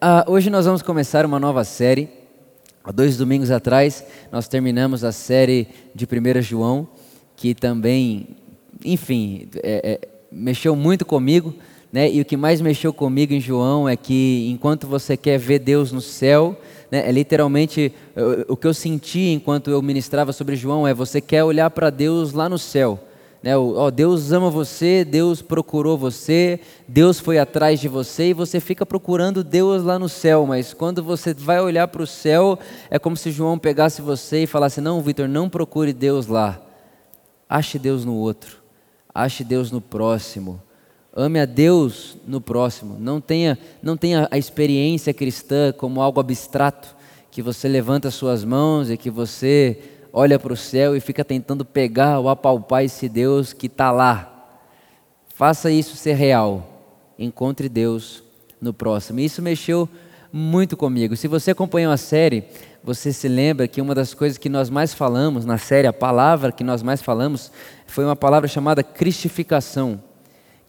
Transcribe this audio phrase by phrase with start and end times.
[0.00, 2.08] Ah, hoje nós vamos começar uma nova série.
[2.84, 6.86] Há dois domingos atrás nós terminamos a série de 1 João,
[7.34, 8.36] que também,
[8.84, 11.52] enfim, é, é, mexeu muito comigo.
[11.92, 12.08] Né?
[12.12, 15.90] E o que mais mexeu comigo em João é que enquanto você quer ver Deus
[15.90, 16.56] no céu,
[16.92, 17.92] né, é literalmente
[18.46, 22.32] o que eu senti enquanto eu ministrava sobre João é você quer olhar para Deus
[22.32, 23.07] lá no céu.
[23.40, 28.58] Né, ó, Deus ama você, Deus procurou você, Deus foi atrás de você e você
[28.58, 32.58] fica procurando Deus lá no céu, mas quando você vai olhar para o céu,
[32.90, 36.60] é como se João pegasse você e falasse: Não, Vitor, não procure Deus lá,
[37.48, 38.58] ache Deus no outro,
[39.14, 40.60] ache Deus no próximo.
[41.14, 42.96] Ame a Deus no próximo.
[43.00, 46.94] Não tenha, não tenha a experiência cristã como algo abstrato,
[47.30, 51.64] que você levanta suas mãos e que você olha para o céu e fica tentando
[51.64, 54.34] pegar ou apalpar esse Deus que está lá.
[55.34, 56.66] Faça isso ser real.
[57.18, 58.22] Encontre Deus
[58.60, 59.20] no próximo.
[59.20, 59.88] Isso mexeu
[60.32, 61.16] muito comigo.
[61.16, 62.44] Se você acompanhou a série,
[62.82, 66.52] você se lembra que uma das coisas que nós mais falamos na série, a palavra
[66.52, 67.50] que nós mais falamos,
[67.86, 70.02] foi uma palavra chamada cristificação,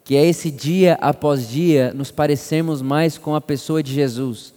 [0.04, 4.54] que é esse dia após dia nos parecermos mais com a pessoa de Jesus.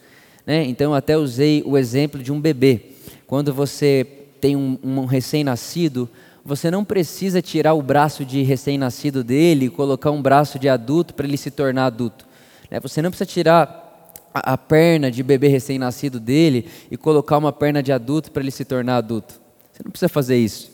[0.46, 0.64] Né?
[0.64, 2.80] Então, até usei o exemplo de um bebê.
[3.26, 6.08] Quando você tem um, um recém-nascido,
[6.44, 11.14] você não precisa tirar o braço de recém-nascido dele e colocar um braço de adulto
[11.14, 12.26] para ele se tornar adulto.
[12.68, 12.80] Né?
[12.80, 17.80] Você não precisa tirar a, a perna de bebê recém-nascido dele e colocar uma perna
[17.84, 19.40] de adulto para ele se tornar adulto.
[19.72, 20.72] Você não precisa fazer isso.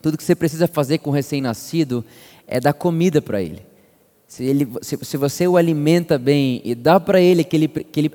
[0.00, 2.02] Tudo que você precisa fazer com o recém-nascido
[2.46, 3.60] é dar comida para ele.
[4.26, 7.46] Se, ele se, se, você o alimenta bem e dá para ele,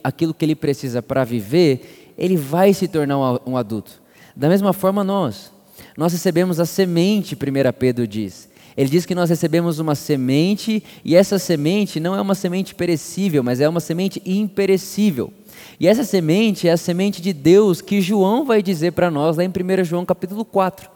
[0.03, 4.06] aquilo que ele precisa para viver, ele vai se tornar um, um adulto.
[4.37, 5.51] Da mesma forma, nós.
[5.97, 8.47] Nós recebemos a semente, 1 Pedro diz.
[8.77, 13.41] Ele diz que nós recebemos uma semente, e essa semente não é uma semente perecível,
[13.41, 15.33] mas é uma semente imperecível.
[15.79, 19.43] E essa semente é a semente de Deus que João vai dizer para nós lá
[19.43, 20.87] em 1 João capítulo 4.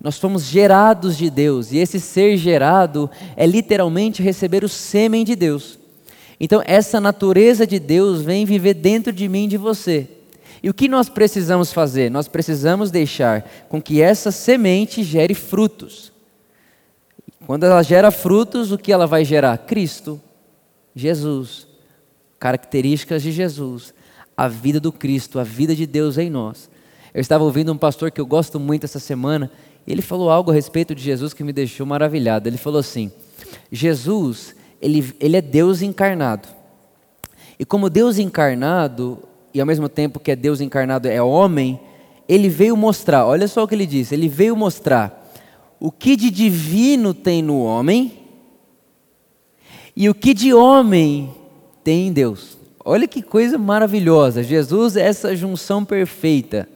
[0.00, 5.34] Nós fomos gerados de Deus, e esse ser gerado é literalmente receber o sêmen de
[5.34, 5.76] Deus.
[6.38, 10.19] Então, essa natureza de Deus vem viver dentro de mim e de você.
[10.62, 12.10] E o que nós precisamos fazer?
[12.10, 16.12] Nós precisamos deixar com que essa semente gere frutos.
[17.46, 19.56] Quando ela gera frutos, o que ela vai gerar?
[19.58, 20.20] Cristo,
[20.94, 21.66] Jesus,
[22.38, 23.94] características de Jesus,
[24.36, 26.70] a vida do Cristo, a vida de Deus em nós.
[27.12, 29.50] Eu estava ouvindo um pastor que eu gosto muito essa semana,
[29.86, 32.48] e ele falou algo a respeito de Jesus que me deixou maravilhado.
[32.48, 33.10] Ele falou assim:
[33.72, 36.48] Jesus, ele, ele é Deus encarnado.
[37.58, 39.18] E como Deus encarnado,
[39.52, 41.80] e ao mesmo tempo que é Deus encarnado é homem,
[42.28, 45.16] ele veio mostrar, olha só o que ele disse, ele veio mostrar
[45.80, 48.12] o que de divino tem no homem
[49.96, 51.34] e o que de homem
[51.82, 52.58] tem em Deus.
[52.84, 54.42] Olha que coisa maravilhosa.
[54.42, 56.68] Jesus é essa junção perfeita.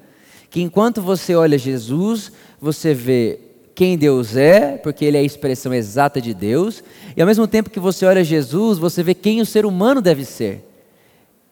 [0.51, 2.31] Que enquanto você olha Jesus,
[2.61, 3.41] você vê
[3.75, 6.83] quem Deus é, porque ele é a expressão exata de Deus,
[7.17, 10.25] e ao mesmo tempo que você olha Jesus, você vê quem o ser humano deve
[10.25, 10.63] ser.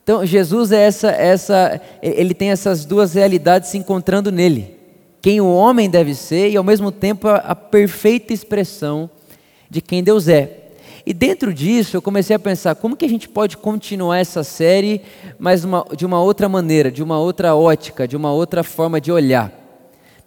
[0.02, 4.76] Então, Jesus é essa, essa, ele tem essas duas realidades se encontrando nele.
[5.20, 9.08] Quem o homem deve ser e, ao mesmo tempo, a, a perfeita expressão
[9.70, 10.58] de quem Deus é.
[11.06, 15.02] E dentro disso, eu comecei a pensar como que a gente pode continuar essa série,
[15.38, 19.10] mas uma, de uma outra maneira, de uma outra ótica, de uma outra forma de
[19.12, 19.52] olhar.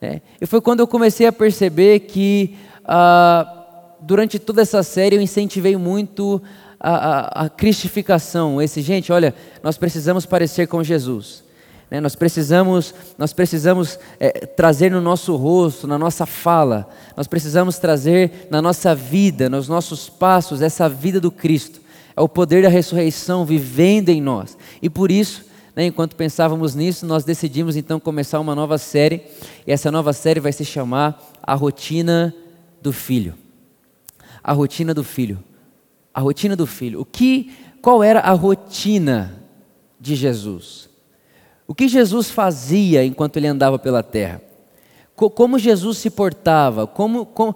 [0.02, 0.22] Né?
[0.40, 3.66] E foi quando eu comecei a perceber que, ah,
[4.02, 6.42] durante toda essa série, eu incentivei muito
[6.88, 11.44] a, a, cristificação, esse gente, olha, nós precisamos parecer com Jesus.
[11.90, 12.00] Né?
[12.00, 16.88] Nós precisamos, nós precisamos é, trazer no nosso rosto, na nossa fala,
[17.18, 21.82] nós precisamos trazer na nossa vida, nos nossos passos, essa vida do Cristo.
[22.16, 24.56] É o poder da ressurreição vivendo em nós.
[24.80, 25.44] E por isso,
[25.76, 29.24] né, enquanto pensávamos nisso, nós decidimos então começar uma nova série.
[29.66, 32.34] E essa nova série vai se chamar A Rotina
[32.80, 33.34] do Filho.
[34.44, 35.40] A Rotina do Filho
[36.16, 37.02] a rotina do filho.
[37.02, 39.44] O que, qual era a rotina
[40.00, 40.88] de Jesus?
[41.68, 44.42] O que Jesus fazia enquanto ele andava pela terra?
[45.14, 46.86] Como Jesus se portava?
[46.86, 47.56] Como, como,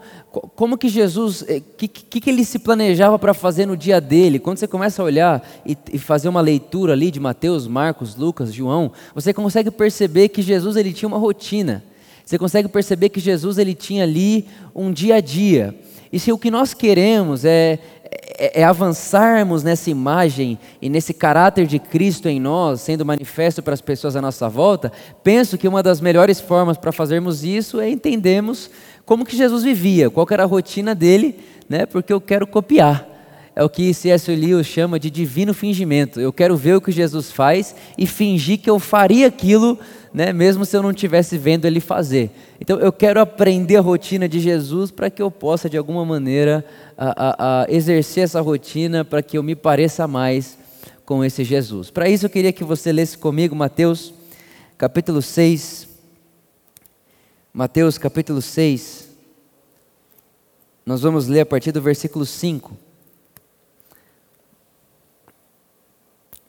[0.56, 4.40] como que Jesus, o eh, que, que, ele se planejava para fazer no dia dele?
[4.40, 8.54] Quando você começa a olhar e, e, fazer uma leitura ali de Mateus, Marcos, Lucas,
[8.54, 11.84] João, você consegue perceber que Jesus ele tinha uma rotina.
[12.24, 15.76] Você consegue perceber que Jesus ele tinha ali um dia a dia.
[16.12, 17.78] E se o que nós queremos é,
[18.40, 23.74] é, é, avançarmos nessa imagem e nesse caráter de Cristo em nós, sendo manifesto para
[23.74, 24.92] as pessoas à nossa volta,
[25.22, 28.72] penso que uma das melhores formas para fazermos isso é entendermos
[29.06, 31.38] como que Jesus vivia, qual era a rotina dele,
[31.68, 31.86] né?
[31.86, 33.09] Porque eu quero copiar.
[33.60, 34.34] É o que C.S.
[34.34, 36.18] Lewis chama de divino fingimento.
[36.22, 39.78] Eu quero ver o que Jesus faz e fingir que eu faria aquilo,
[40.14, 42.32] né, mesmo se eu não estivesse vendo ele fazer.
[42.62, 46.66] Então eu quero aprender a rotina de Jesus para que eu possa, de alguma maneira,
[46.98, 50.58] a, a, a exercer essa rotina para que eu me pareça mais
[51.04, 51.92] com esse Jesus.
[51.92, 54.14] Para isso eu queria que você lesse comigo Mateus
[54.78, 55.86] capítulo 6.
[57.54, 59.10] Mateus capítulo 6.
[60.86, 62.88] Nós vamos ler a partir do versículo 5.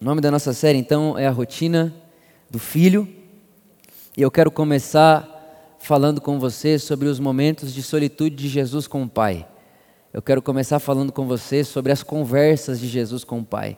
[0.00, 1.94] O nome da nossa série então é a rotina
[2.50, 3.06] do filho.
[4.16, 9.02] E eu quero começar falando com você sobre os momentos de solitude de Jesus com
[9.02, 9.46] o Pai.
[10.10, 13.76] Eu quero começar falando com você sobre as conversas de Jesus com o Pai.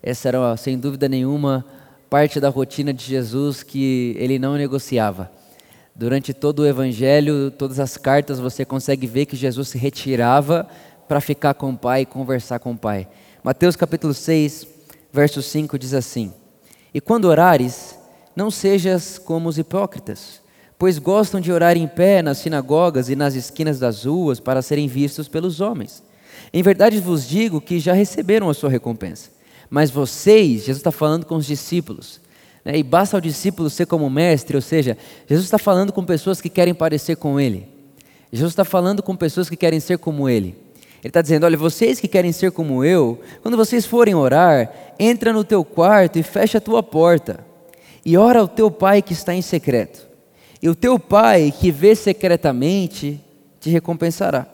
[0.00, 1.66] Essa era, sem dúvida nenhuma,
[2.08, 5.28] parte da rotina de Jesus que ele não negociava.
[5.92, 10.68] Durante todo o Evangelho, todas as cartas, você consegue ver que Jesus se retirava
[11.08, 13.08] para ficar com o Pai e conversar com o Pai.
[13.42, 14.73] Mateus capítulo 6,
[15.14, 16.32] verso 5 diz assim:
[16.92, 17.96] E quando orares,
[18.34, 20.40] não sejas como os hipócritas,
[20.76, 24.88] pois gostam de orar em pé nas sinagogas e nas esquinas das ruas para serem
[24.88, 26.02] vistos pelos homens.
[26.52, 29.30] Em verdade vos digo que já receberam a sua recompensa.
[29.70, 32.20] Mas vocês, Jesus está falando com os discípulos,
[32.64, 36.40] né, e basta ao discípulo ser como mestre, ou seja, Jesus está falando com pessoas
[36.40, 37.68] que querem parecer com Ele.
[38.32, 40.63] Jesus está falando com pessoas que querem ser como Ele.
[41.04, 45.34] Ele está dizendo: olha, vocês que querem ser como eu, quando vocês forem orar, entra
[45.34, 47.44] no teu quarto e fecha a tua porta,
[48.02, 50.08] e ora ao teu pai que está em secreto.
[50.62, 53.20] E o teu pai que vê secretamente
[53.60, 54.46] te recompensará.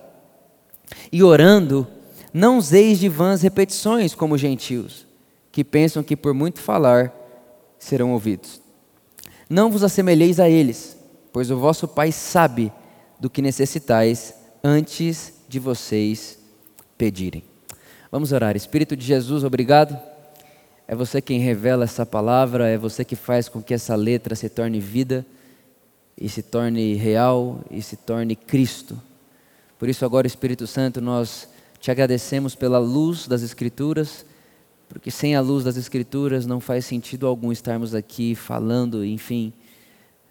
[1.13, 1.87] E orando,
[2.35, 5.07] não useis de vãs repetições como gentios,
[5.53, 7.15] que pensam que por muito falar
[7.79, 8.61] serão ouvidos.
[9.49, 10.97] Não vos assemelheis a eles,
[11.33, 12.73] pois o vosso Pai sabe
[13.21, 16.40] do que necessitais antes de vocês
[17.01, 17.43] pedirem.
[18.13, 18.55] Vamos orar.
[18.55, 19.99] Espírito de Jesus, obrigado.
[20.87, 24.51] É você quem revela essa palavra, é você que faz com que essa letra se
[24.51, 25.25] torne vida
[26.15, 29.01] e se torne real e se torne Cristo.
[29.79, 31.49] Por isso, agora, Espírito Santo, nós
[31.81, 34.27] te agradecemos pela luz das Escrituras,
[34.87, 39.55] porque sem a luz das Escrituras não faz sentido algum estarmos aqui falando, enfim,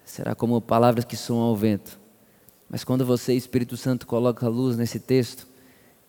[0.04, 1.98] será como palavras que soam ao vento.
[2.68, 5.49] Mas quando você, Espírito Santo, coloca a luz nesse texto,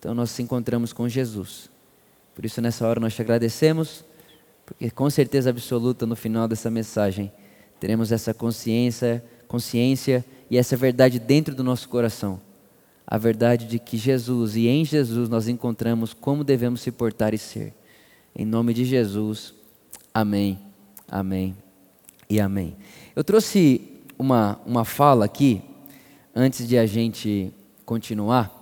[0.02, 1.70] então nós nos encontramos com Jesus.
[2.34, 4.04] Por isso, nessa hora, nós te agradecemos,
[4.66, 7.30] porque com certeza absoluta, no final dessa mensagem,
[7.78, 12.40] teremos essa consciência, consciência e essa verdade dentro do nosso coração
[13.06, 17.38] a verdade de que Jesus e em Jesus nós encontramos como devemos se portar e
[17.38, 17.74] ser.
[18.34, 19.52] Em nome de Jesus,
[20.14, 20.58] amém,
[21.06, 21.54] amém
[22.26, 22.74] e amém.
[23.14, 25.60] Eu trouxe uma, uma fala aqui,
[26.34, 27.52] antes de a gente
[27.84, 28.61] continuar.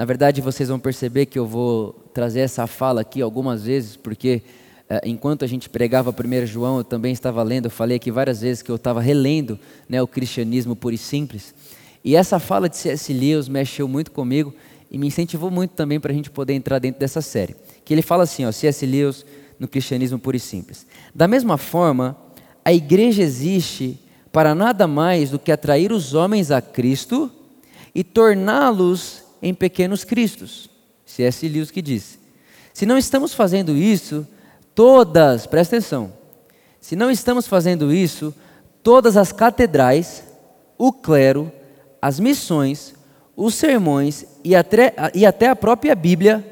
[0.00, 4.40] Na verdade, vocês vão perceber que eu vou trazer essa fala aqui algumas vezes, porque
[4.88, 8.40] eh, enquanto a gente pregava 1 João, eu também estava lendo, eu falei aqui várias
[8.40, 11.54] vezes que eu estava relendo né, o cristianismo puro e simples.
[12.02, 13.12] E essa fala de C.S.
[13.12, 14.54] Lewis mexeu muito comigo
[14.90, 17.54] e me incentivou muito também para a gente poder entrar dentro dessa série.
[17.84, 18.86] Que ele fala assim, ó, C.S.
[18.86, 19.26] Lewis
[19.58, 20.86] no cristianismo puro e simples.
[21.14, 22.16] Da mesma forma,
[22.64, 24.00] a igreja existe
[24.32, 27.30] para nada mais do que atrair os homens a Cristo
[27.94, 30.68] e torná-los em pequenos cristos.
[31.04, 31.48] C.S.
[31.48, 32.18] Lewis que disse.
[32.72, 34.26] Se não estamos fazendo isso,
[34.74, 36.12] todas, presta atenção,
[36.80, 38.34] se não estamos fazendo isso,
[38.82, 40.22] todas as catedrais,
[40.78, 41.52] o clero,
[42.00, 42.94] as missões,
[43.36, 46.44] os sermões e até, e até a própria Bíblia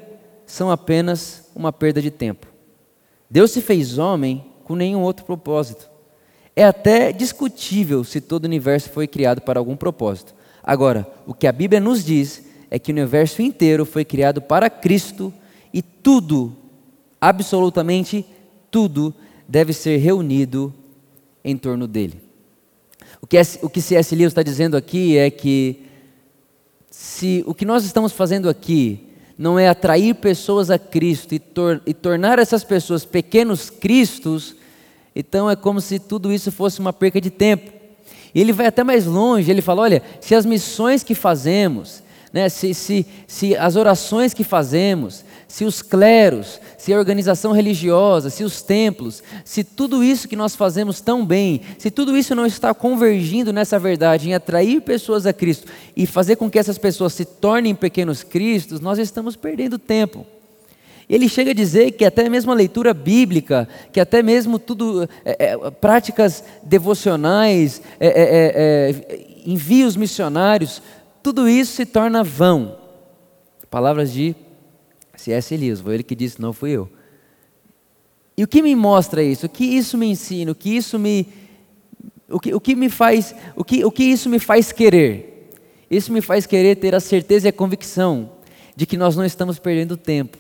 [0.46, 2.46] são apenas uma perda de tempo.
[3.30, 5.88] Deus se fez homem com nenhum outro propósito.
[6.54, 10.34] É até discutível se todo o universo foi criado para algum propósito.
[10.62, 14.68] Agora, o que a Bíblia nos diz é que o universo inteiro foi criado para
[14.68, 15.32] Cristo
[15.72, 16.54] e tudo,
[17.20, 18.24] absolutamente
[18.70, 19.14] tudo,
[19.46, 20.72] deve ser reunido
[21.44, 22.20] em torno dele.
[23.20, 24.14] O que, o que C.S.
[24.14, 25.84] Lewis está dizendo aqui é que
[26.90, 31.80] se o que nós estamos fazendo aqui não é atrair pessoas a Cristo e, tor
[31.86, 34.56] e tornar essas pessoas pequenos cristos,
[35.14, 37.72] então é como se tudo isso fosse uma perca de tempo.
[38.34, 42.48] E ele vai até mais longe, ele fala: olha, se as missões que fazemos, né,
[42.48, 48.44] se, se, se as orações que fazemos, se os cleros, se a organização religiosa, se
[48.44, 52.74] os templos, se tudo isso que nós fazemos tão bem, se tudo isso não está
[52.74, 55.66] convergindo nessa verdade, em atrair pessoas a Cristo
[55.96, 60.26] e fazer com que essas pessoas se tornem pequenos cristos, nós estamos perdendo tempo.
[61.08, 65.52] Ele chega a dizer que até mesmo a leitura bíblica, que até mesmo tudo, é,
[65.52, 70.82] é, práticas devocionais, é, é, é, é envios missionários,
[71.28, 72.78] tudo isso se torna vão.
[73.68, 74.34] Palavras de
[75.14, 75.54] C.S.
[75.54, 76.88] Lewis, foi ele que disse, não fui eu.
[78.34, 79.44] E o que me mostra isso?
[79.44, 80.52] O que isso me ensina?
[80.52, 81.28] O que isso me,
[82.30, 85.50] o que, o que me faz, o que, o que isso me faz querer?
[85.90, 88.32] Isso me faz querer ter a certeza e a convicção
[88.74, 90.38] de que nós não estamos perdendo tempo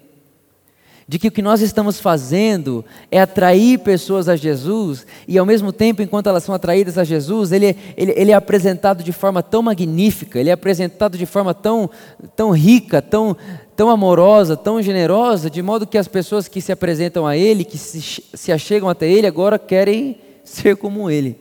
[1.08, 5.72] de que o que nós estamos fazendo é atrair pessoas a Jesus, e ao mesmo
[5.72, 9.62] tempo, enquanto elas são atraídas a Jesus, ele, ele, ele é apresentado de forma tão
[9.62, 11.88] magnífica, ele é apresentado de forma tão,
[12.36, 13.34] tão rica, tão,
[13.74, 17.78] tão amorosa, tão generosa, de modo que as pessoas que se apresentam a Ele, que
[17.78, 21.38] se, se achegam até Ele, agora querem ser como Ele.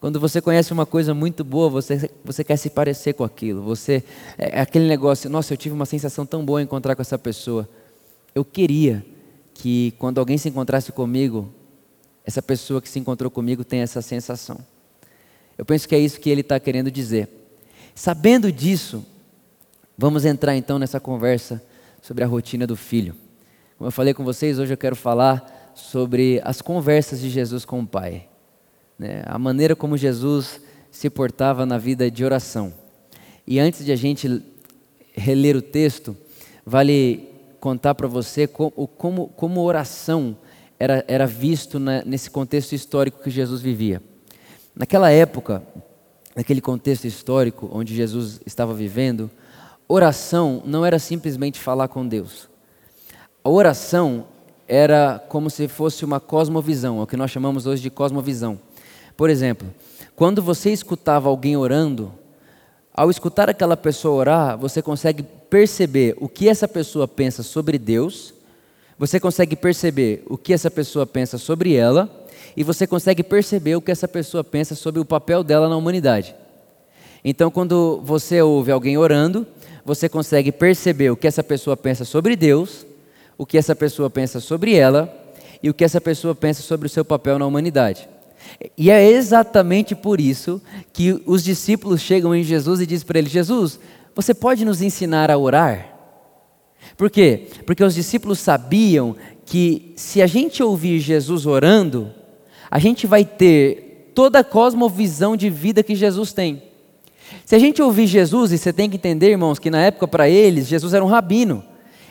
[0.00, 3.62] Quando você conhece uma coisa muito boa, você, você quer se parecer com aquilo.
[3.62, 4.04] Você
[4.38, 7.18] é, é aquele negócio, nossa, eu tive uma sensação tão boa em encontrar com essa
[7.18, 7.68] pessoa
[8.34, 9.04] eu queria
[9.54, 11.52] que quando alguém se encontrasse comigo,
[12.24, 14.58] essa pessoa que se encontrou comigo tenha essa sensação.
[15.56, 17.28] Eu penso que é isso que ele está querendo dizer.
[17.94, 19.04] Sabendo disso,
[19.96, 21.62] vamos entrar então nessa conversa
[22.02, 23.14] sobre a rotina do filho.
[23.78, 27.80] Como eu falei com vocês, hoje eu quero falar sobre as conversas de Jesus com
[27.80, 28.28] o Pai.
[28.98, 29.22] Né?
[29.26, 30.60] A maneira como Jesus
[30.90, 32.72] se portava na vida de oração.
[33.46, 34.42] E antes de a gente
[35.12, 36.16] reler o texto,
[36.64, 37.33] vale
[37.64, 40.36] contar para você como, como, como oração
[40.78, 44.02] era, era visto na, nesse contexto histórico que Jesus vivia.
[44.76, 45.62] Naquela época,
[46.36, 49.30] naquele contexto histórico onde Jesus estava vivendo,
[49.88, 52.50] oração não era simplesmente falar com Deus.
[53.42, 54.26] A oração
[54.68, 58.60] era como se fosse uma cosmovisão, é o que nós chamamos hoje de cosmovisão.
[59.16, 59.66] Por exemplo,
[60.14, 62.12] quando você escutava alguém orando,
[62.92, 68.34] ao escutar aquela pessoa orar, você consegue perceber o que essa pessoa pensa sobre Deus,
[68.98, 72.10] você consegue perceber o que essa pessoa pensa sobre ela,
[72.56, 76.34] e você consegue perceber o que essa pessoa pensa sobre o papel dela na humanidade.
[77.24, 79.46] Então, quando você ouve alguém orando,
[79.84, 82.84] você consegue perceber o que essa pessoa pensa sobre Deus,
[83.38, 85.08] o que essa pessoa pensa sobre ela
[85.62, 88.08] e o que essa pessoa pensa sobre o seu papel na humanidade.
[88.76, 90.60] E é exatamente por isso
[90.92, 93.78] que os discípulos chegam em Jesus e dizem para ele: Jesus,
[94.14, 95.94] você pode nos ensinar a orar?
[96.96, 97.48] Por quê?
[97.66, 102.12] Porque os discípulos sabiam que se a gente ouvir Jesus orando,
[102.70, 106.62] a gente vai ter toda a cosmovisão de vida que Jesus tem.
[107.44, 110.28] Se a gente ouvir Jesus, e você tem que entender, irmãos, que na época para
[110.28, 111.64] eles, Jesus era um rabino.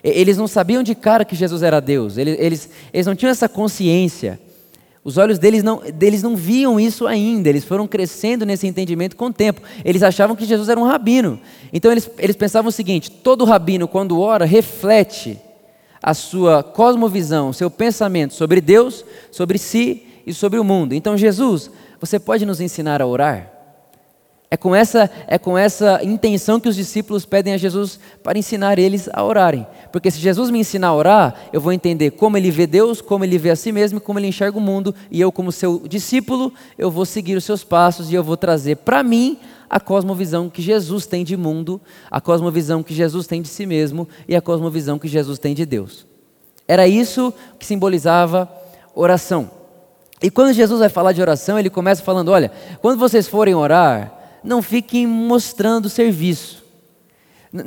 [0.03, 3.47] Eles não sabiam de cara que Jesus era Deus, eles, eles, eles não tinham essa
[3.47, 4.39] consciência.
[5.03, 9.25] Os olhos deles não, deles não viam isso ainda, eles foram crescendo nesse entendimento com
[9.25, 9.61] o tempo.
[9.83, 11.39] Eles achavam que Jesus era um rabino.
[11.73, 15.37] Então eles, eles pensavam o seguinte: todo rabino, quando ora, reflete
[16.01, 20.93] a sua cosmovisão, seu pensamento sobre Deus, sobre si e sobre o mundo.
[20.93, 23.52] Então, Jesus, você pode nos ensinar a orar?
[24.53, 28.77] É com essa, é com essa intenção que os discípulos pedem a Jesus para ensinar
[28.77, 29.65] eles a orarem.
[29.91, 33.25] Porque se Jesus me ensinar a orar, eu vou entender como ele vê Deus, como
[33.25, 36.53] ele vê a si mesmo, como ele enxerga o mundo, e eu, como seu discípulo,
[36.77, 40.61] eu vou seguir os seus passos e eu vou trazer para mim a cosmovisão que
[40.61, 41.81] Jesus tem de mundo,
[42.11, 45.65] a cosmovisão que Jesus tem de si mesmo e a cosmovisão que Jesus tem de
[45.65, 46.05] Deus.
[46.67, 48.47] Era isso que simbolizava
[48.93, 49.49] oração.
[50.21, 52.51] E quando Jesus vai falar de oração, ele começa falando: olha,
[52.83, 56.63] quando vocês forem orar, não fiquem mostrando serviço.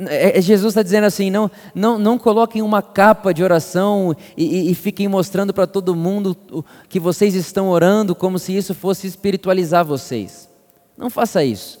[0.09, 4.43] É, é, Jesus está dizendo assim: não, não, não coloquem uma capa de oração e,
[4.43, 6.35] e, e fiquem mostrando para todo mundo
[6.89, 10.49] que vocês estão orando como se isso fosse espiritualizar vocês.
[10.97, 11.79] Não faça isso.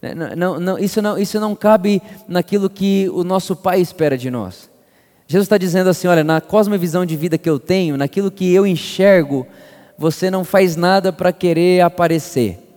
[0.00, 4.30] Né, não, não, isso, não, isso não cabe naquilo que o nosso Pai espera de
[4.30, 4.70] nós.
[5.26, 8.66] Jesus está dizendo assim: olha, na cosmovisão de vida que eu tenho, naquilo que eu
[8.66, 9.46] enxergo,
[9.98, 12.67] você não faz nada para querer aparecer.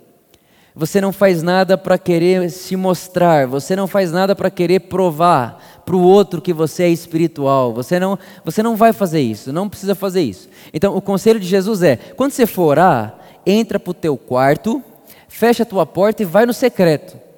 [0.73, 5.81] Você não faz nada para querer se mostrar, você não faz nada para querer provar
[5.85, 7.73] para o outro que você é espiritual.
[7.73, 10.47] Você não, você não vai fazer isso, não precisa fazer isso.
[10.73, 14.81] Então, o conselho de Jesus é: quando você for orar, entra para o teu quarto,
[15.27, 17.30] fecha a tua porta e vai no secreto.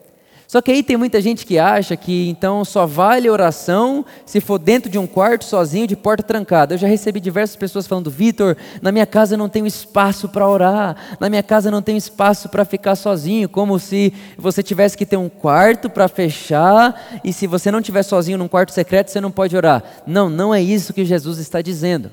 [0.53, 4.59] Só que aí tem muita gente que acha que então só vale oração se for
[4.59, 6.75] dentro de um quarto sozinho, de porta trancada.
[6.75, 10.95] Eu já recebi diversas pessoas falando: Vitor, na minha casa não tenho espaço para orar,
[11.19, 15.17] na minha casa não tenho espaço para ficar sozinho, como se você tivesse que ter
[15.17, 19.31] um quarto para fechar e se você não estiver sozinho num quarto secreto você não
[19.31, 19.83] pode orar.
[20.05, 22.11] Não, não é isso que Jesus está dizendo.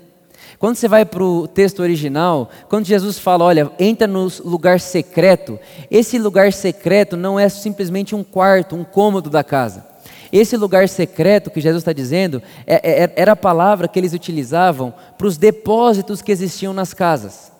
[0.59, 5.59] Quando você vai para o texto original, quando Jesus fala, olha, entra no lugar secreto,
[5.91, 9.91] esse lugar secreto não é simplesmente um quarto, um cômodo da casa.
[10.33, 14.13] Esse lugar secreto que Jesus está dizendo é, é, é, era a palavra que eles
[14.13, 17.51] utilizavam para os depósitos que existiam nas casas.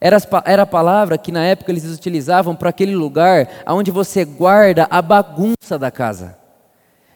[0.00, 4.86] Era, era a palavra que na época eles utilizavam para aquele lugar onde você guarda
[4.88, 6.37] a bagunça da casa.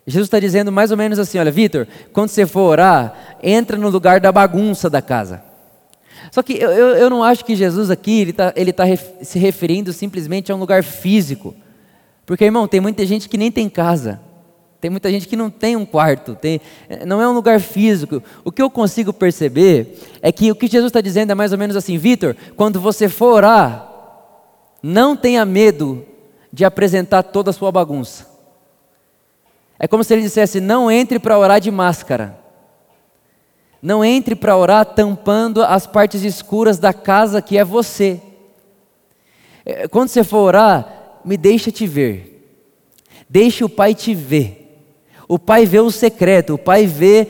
[0.07, 3.89] Jesus está dizendo mais ou menos assim: olha, Vitor, quando você for orar, entra no
[3.89, 5.43] lugar da bagunça da casa.
[6.31, 9.05] Só que eu, eu, eu não acho que Jesus aqui ele está ele tá ref,
[9.23, 11.55] se referindo simplesmente a um lugar físico.
[12.25, 14.21] Porque, irmão, tem muita gente que nem tem casa.
[14.81, 16.61] Tem muita gente que não tem um quarto, tem,
[17.07, 18.21] não é um lugar físico.
[18.45, 21.59] O que eu consigo perceber é que o que Jesus está dizendo é mais ou
[21.59, 23.89] menos assim: Vitor, quando você for orar,
[24.83, 26.05] não tenha medo
[26.53, 28.32] de apresentar toda a sua bagunça.
[29.83, 32.39] É como se ele dissesse: não entre para orar de máscara.
[33.83, 38.21] Não entre para orar tampando as partes escuras da casa que é você.
[39.67, 42.49] É, quando você for orar, me deixa te ver.
[43.29, 44.62] Deixe o Pai te ver.
[45.33, 47.27] O pai vê o secreto, o pai vê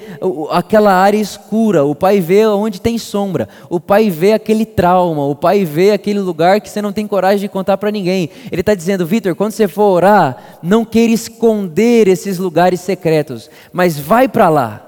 [0.51, 5.37] aquela área escura, o pai vê onde tem sombra, o pai vê aquele trauma, o
[5.37, 8.29] pai vê aquele lugar que você não tem coragem de contar para ninguém.
[8.51, 13.97] Ele está dizendo, Vitor, quando você for orar, não queira esconder esses lugares secretos, mas
[13.97, 14.85] vai para lá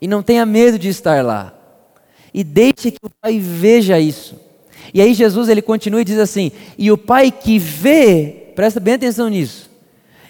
[0.00, 1.52] e não tenha medo de estar lá
[2.32, 4.34] e deixe que o pai veja isso.
[4.94, 8.94] E aí Jesus ele continua e diz assim: e o pai que vê, presta bem
[8.94, 9.68] atenção nisso.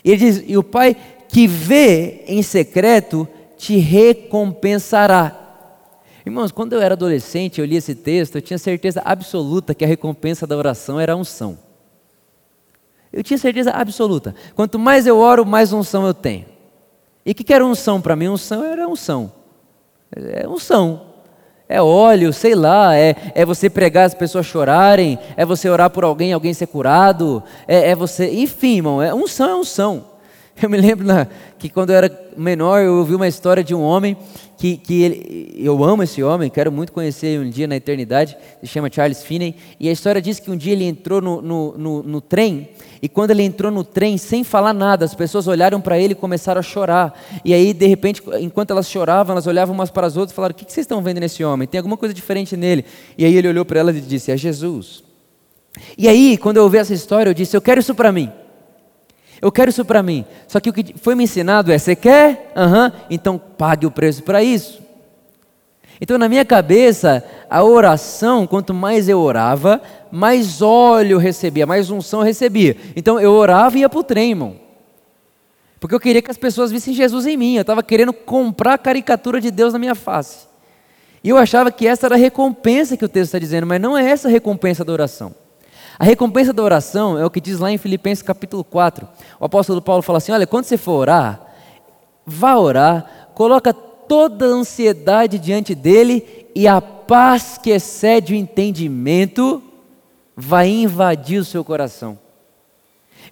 [0.05, 0.97] Ele diz: e o pai
[1.29, 5.37] que vê em secreto te recompensará.
[6.25, 9.89] Irmãos, quando eu era adolescente, eu li esse texto, eu tinha certeza absoluta que a
[9.89, 11.59] recompensa da oração era a unção.
[13.13, 14.35] Eu tinha certeza absoluta.
[14.55, 16.45] Quanto mais eu oro, mais unção eu tenho.
[17.25, 18.29] E o que, era unção para mim?
[18.29, 19.33] Unção era unção.
[20.15, 21.09] É unção.
[21.69, 26.03] É óleo, sei lá, é, é você pregar as pessoas chorarem, é você orar por
[26.03, 30.05] alguém, alguém ser curado, é, é você, enfim, irmão, é unção é unção.
[30.63, 31.27] Eu me lembro na,
[31.59, 34.17] que quando eu era menor, eu ouvi uma história de um homem
[34.57, 38.67] que, que ele, eu amo esse homem, quero muito conhecer um dia na eternidade, se
[38.67, 42.03] chama Charles Finney, e a história diz que um dia ele entrou no, no, no,
[42.03, 45.97] no trem, e quando ele entrou no trem, sem falar nada, as pessoas olharam para
[45.97, 49.91] ele e começaram a chorar, e aí de repente, enquanto elas choravam, elas olhavam umas
[49.93, 51.69] para as outras e falaram, o que vocês estão vendo nesse homem?
[51.69, 52.85] Tem alguma coisa diferente nele?
[53.17, 55.05] E aí ele olhou para elas e disse, é Jesus.
[55.97, 58.33] E aí, quando eu ouvi essa história, eu disse, eu quero isso para mim.
[59.41, 60.25] Eu quero isso para mim.
[60.47, 62.53] Só que o que foi me ensinado é: você quer?
[62.57, 64.81] Uhum, então pague o preço para isso.
[66.01, 72.23] Então, na minha cabeça, a oração, quanto mais eu orava, mais óleo recebia, mais unção
[72.23, 72.77] recebia.
[72.95, 74.57] Então, eu orava e ia para o trem, irmão.
[75.81, 77.57] Porque eu queria que as pessoas vissem Jesus em mim.
[77.57, 80.47] Eu estava querendo comprar a caricatura de Deus na minha face.
[81.23, 83.99] E eu achava que essa era a recompensa que o texto está dizendo, mas não
[83.99, 85.35] é essa a recompensa da oração.
[85.99, 89.09] A recompensa da oração é o que diz lá em Filipenses capítulo 4.
[89.41, 91.41] O apóstolo Paulo fala assim: olha, quando você for orar,
[92.25, 99.63] vá orar, coloca toda a ansiedade diante dele e a paz que excede o entendimento
[100.37, 102.17] vai invadir o seu coração.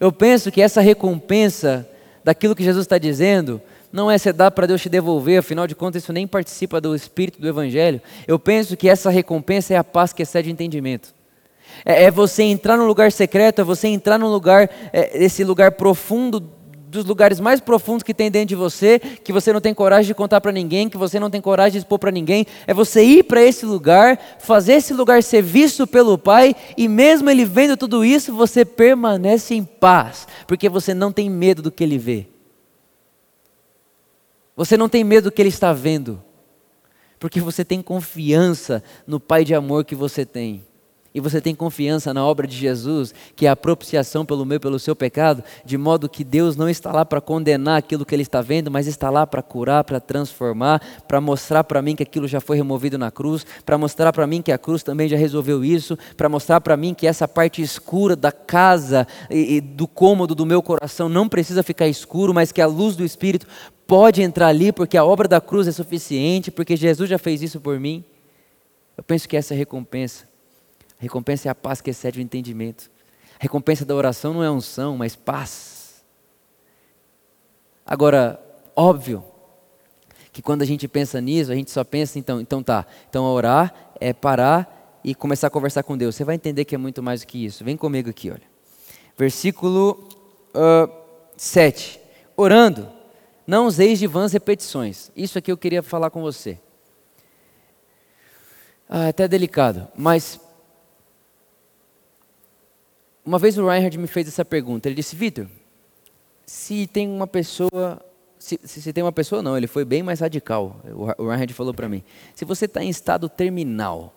[0.00, 1.88] Eu penso que essa recompensa
[2.24, 5.74] daquilo que Jesus está dizendo não é você dar para Deus te devolver, afinal de
[5.74, 8.02] contas isso nem participa do espírito do Evangelho.
[8.26, 11.15] Eu penso que essa recompensa é a paz que excede o entendimento.
[11.84, 15.72] É, é, você entrar num lugar secreto, é você entrar num lugar, é, esse lugar
[15.72, 16.40] profundo,
[16.88, 20.14] dos lugares mais profundos que tem dentro de você, que você não tem coragem de
[20.14, 22.46] contar para ninguém, que você não tem coragem de expor para ninguém.
[22.66, 27.28] É você ir para esse lugar, fazer esse lugar ser visto pelo Pai, e mesmo
[27.28, 31.84] Ele vendo tudo isso, você permanece em paz, porque você não tem medo do que
[31.84, 32.26] Ele vê.
[34.56, 36.22] Você não tem medo do que Ele está vendo,
[37.20, 40.64] porque você tem confiança no Pai de amor que você tem
[41.16, 44.78] e você tem confiança na obra de Jesus, que é a propiciação pelo meu pelo
[44.78, 48.42] seu pecado, de modo que Deus não está lá para condenar aquilo que ele está
[48.42, 52.38] vendo, mas está lá para curar, para transformar, para mostrar para mim que aquilo já
[52.38, 55.96] foi removido na cruz, para mostrar para mim que a cruz também já resolveu isso,
[56.18, 60.44] para mostrar para mim que essa parte escura da casa e, e do cômodo do
[60.44, 63.46] meu coração não precisa ficar escuro, mas que a luz do Espírito
[63.86, 67.58] pode entrar ali, porque a obra da cruz é suficiente, porque Jesus já fez isso
[67.58, 68.04] por mim.
[68.98, 70.25] Eu penso que essa é a recompensa
[70.98, 72.90] a recompensa é a paz que excede o entendimento.
[73.38, 76.04] A recompensa da oração não é unção, mas paz.
[77.84, 78.40] Agora,
[78.74, 79.22] óbvio
[80.32, 83.72] que quando a gente pensa nisso, a gente só pensa, então, então tá, então orar
[84.00, 86.16] é parar e começar a conversar com Deus.
[86.16, 87.64] Você vai entender que é muito mais do que isso.
[87.64, 88.42] Vem comigo aqui, olha.
[89.16, 90.08] Versículo
[90.54, 90.92] uh,
[91.36, 92.00] 7.
[92.36, 92.88] Orando,
[93.46, 95.10] não useis de vãs repetições.
[95.14, 96.58] Isso aqui eu queria falar com você.
[98.88, 100.40] Ah, é até delicado, mas
[103.26, 104.88] uma vez o Reinhard me fez essa pergunta.
[104.88, 105.48] Ele disse: Vitor,
[106.46, 108.00] se tem uma pessoa.
[108.38, 110.80] Se, se, tem uma pessoa, não, ele foi bem mais radical.
[110.94, 114.14] O, o Reinhard falou para mim: se você está em estado terminal,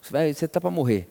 [0.00, 1.06] você está para morrer,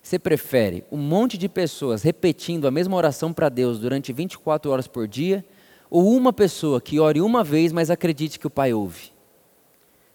[0.00, 4.86] você prefere um monte de pessoas repetindo a mesma oração para Deus durante 24 horas
[4.86, 5.44] por dia,
[5.90, 9.12] ou uma pessoa que ore uma vez, mas acredite que o Pai ouve.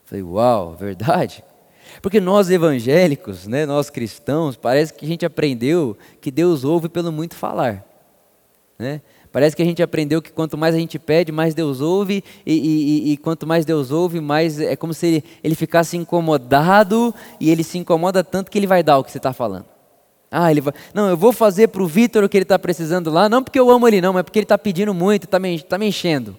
[0.05, 1.43] Falei, uau, verdade?
[2.01, 7.11] Porque nós evangélicos, né, nós cristãos, parece que a gente aprendeu que Deus ouve pelo
[7.11, 7.85] muito falar.
[8.77, 9.01] Né?
[9.31, 12.53] Parece que a gente aprendeu que quanto mais a gente pede, mais Deus ouve, e,
[12.53, 17.51] e, e, quanto mais Deus ouve, mais é como se ele, ele ficasse incomodado, e
[17.51, 19.65] ele se incomoda tanto que ele vai dar o que você está falando.
[20.31, 20.73] Ah, ele vai.
[20.93, 23.59] Não, eu vou fazer para o Vitor o que ele está precisando lá, não porque
[23.59, 26.35] eu amo ele, não, mas porque ele está pedindo muito, está me, tá me enchendo.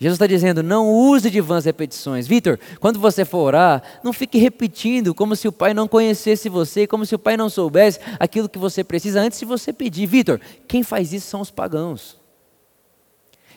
[0.00, 2.26] Jesus está dizendo: não use de vãs repetições.
[2.26, 6.86] Vitor, quando você for orar, não fique repetindo como se o Pai não conhecesse você,
[6.86, 10.06] como se o Pai não soubesse aquilo que você precisa antes de você pedir.
[10.06, 12.16] Vitor, quem faz isso são os pagãos.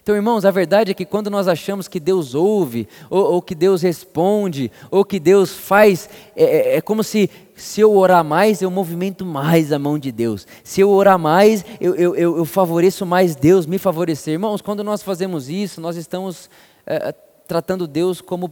[0.04, 3.54] Então, irmãos, a verdade é que quando nós achamos que Deus ouve, ou, ou que
[3.54, 7.30] Deus responde, ou que Deus faz, é, é, é, como se
[7.62, 10.47] se eu orar mais, eu movimento mais a mão de Deus.
[10.63, 14.34] Se eu orar mais, eu, eu, eu, eu favoreço mais Deus me favorecer.
[14.34, 16.50] Irmãos, quando nós fazemos isso, nós estamos
[16.88, 17.12] é,
[17.47, 18.52] tratando Deus como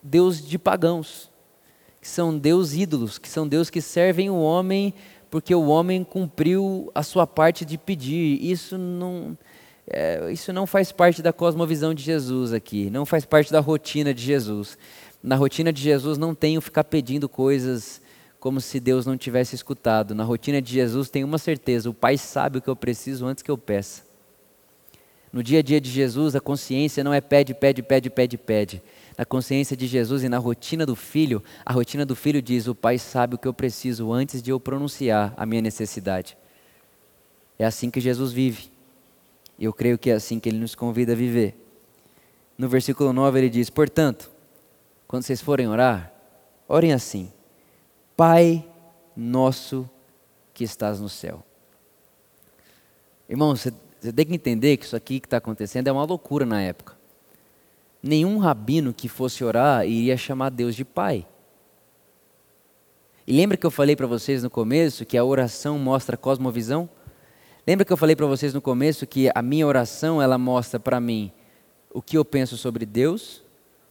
[0.00, 1.30] Deus de pagãos,
[2.00, 4.94] que são Deus ídolos, que são Deus que servem o homem
[5.34, 8.38] porque o homem cumpriu a sua parte de pedir.
[8.40, 9.36] Isso não
[9.90, 14.14] é, isso não faz parte da cosmovisão de Jesus aqui, não faz parte da rotina
[14.14, 14.78] de Jesus.
[15.20, 18.00] Na rotina de Jesus não tem o ficar pedindo coisas
[18.44, 20.14] como se Deus não tivesse escutado.
[20.14, 23.42] Na rotina de Jesus tem uma certeza: o Pai sabe o que eu preciso antes
[23.42, 24.02] que eu peça.
[25.32, 28.82] No dia a dia de Jesus, a consciência não é pede, pede, pede, pede, pede.
[29.16, 32.74] Na consciência de Jesus e na rotina do filho, a rotina do filho diz: o
[32.74, 36.36] Pai sabe o que eu preciso antes de eu pronunciar a minha necessidade.
[37.58, 38.70] É assim que Jesus vive.
[39.58, 41.56] E eu creio que é assim que ele nos convida a viver.
[42.58, 44.30] No versículo 9 ele diz: Portanto,
[45.08, 46.12] quando vocês forem orar,
[46.68, 47.32] orem assim:
[48.16, 48.64] Pai
[49.16, 49.88] nosso
[50.52, 51.42] que estás no céu.
[53.28, 56.44] Irmão, você, você tem que entender que isso aqui que está acontecendo é uma loucura
[56.44, 56.96] na época.
[58.02, 61.26] Nenhum rabino que fosse orar iria chamar Deus de Pai.
[63.26, 66.88] E lembra que eu falei para vocês no começo que a oração mostra a cosmovisão?
[67.66, 71.00] Lembra que eu falei para vocês no começo que a minha oração ela mostra para
[71.00, 71.32] mim
[71.90, 73.42] o que eu penso sobre Deus,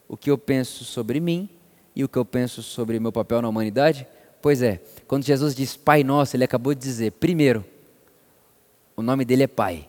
[0.08, 1.50] o que eu penso sobre mim
[1.96, 4.08] e o que eu penso sobre meu papel na humanidade?
[4.44, 7.64] Pois é, quando Jesus diz Pai Nosso, ele acabou de dizer, primeiro,
[8.94, 9.88] o nome dele é Pai.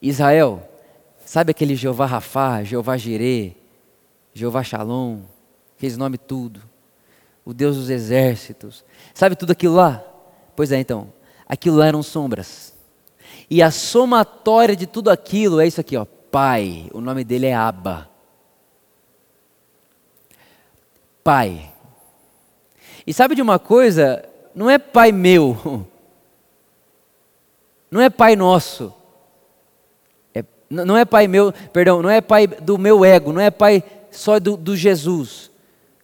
[0.00, 0.62] Israel,
[1.26, 3.56] sabe aquele Jeová Rafá, Jeová Jirê,
[4.32, 5.22] Jeová Shalom,
[5.76, 6.62] aqueles nomes tudo,
[7.44, 10.00] o Deus dos exércitos, sabe tudo aquilo lá?
[10.54, 11.12] Pois é, então,
[11.44, 12.72] aquilo lá eram sombras.
[13.50, 16.88] E a somatória de tudo aquilo é isso aqui, ó, Pai.
[16.94, 18.08] O nome dele é Abba.
[21.24, 21.72] Pai.
[23.06, 24.24] E sabe de uma coisa?
[24.54, 25.86] Não é Pai meu.
[27.90, 28.94] Não é Pai nosso.
[30.32, 33.82] É, não é Pai meu, perdão, não é Pai do meu ego, não é Pai
[34.12, 35.50] só do, do Jesus.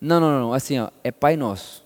[0.00, 1.84] Não, não, não, assim, ó, é Pai nosso.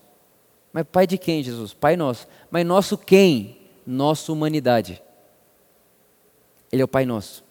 [0.73, 1.75] Mas Pai de quem, Jesus?
[1.75, 2.27] Pai nosso.
[2.49, 3.59] Mas nosso quem?
[3.85, 4.99] Nossa humanidade.
[6.71, 7.43] Ele é o Pai nosso.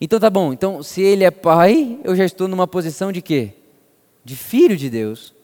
[0.00, 3.52] Então tá bom, então se ele é pai, eu já estou numa posição de quê?
[4.24, 5.34] De filho de Deus.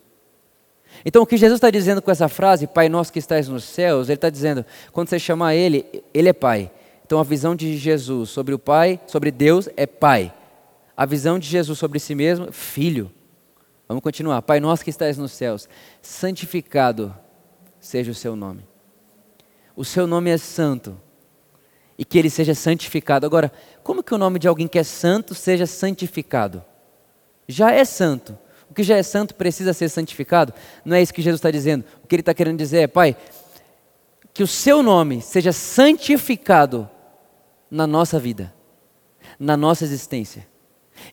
[1.04, 4.08] Então o que Jesus está dizendo com essa frase, Pai nosso que estás nos céus,
[4.08, 5.84] ele está dizendo, quando você chamar ele,
[6.14, 6.70] ele é pai.
[7.04, 10.32] Então a visão de Jesus sobre o Pai, sobre Deus é pai.
[10.96, 13.10] A visão de Jesus sobre si mesmo, filho.
[13.88, 14.40] Vamos continuar.
[14.42, 15.68] Pai nosso que estás nos céus,
[16.00, 17.14] santificado
[17.80, 18.66] seja o seu nome.
[19.74, 20.98] O seu nome é santo
[21.98, 23.26] e que ele seja santificado.
[23.26, 26.64] Agora, como que o nome de alguém que é santo seja santificado?
[27.48, 28.38] Já é santo.
[28.72, 30.54] O que já é santo precisa ser santificado?
[30.82, 31.85] Não é isso que Jesus está dizendo.
[32.02, 33.14] O que ele está querendo dizer é, Pai,
[34.32, 36.88] que o seu nome seja santificado
[37.70, 38.50] na nossa vida,
[39.38, 40.48] na nossa existência.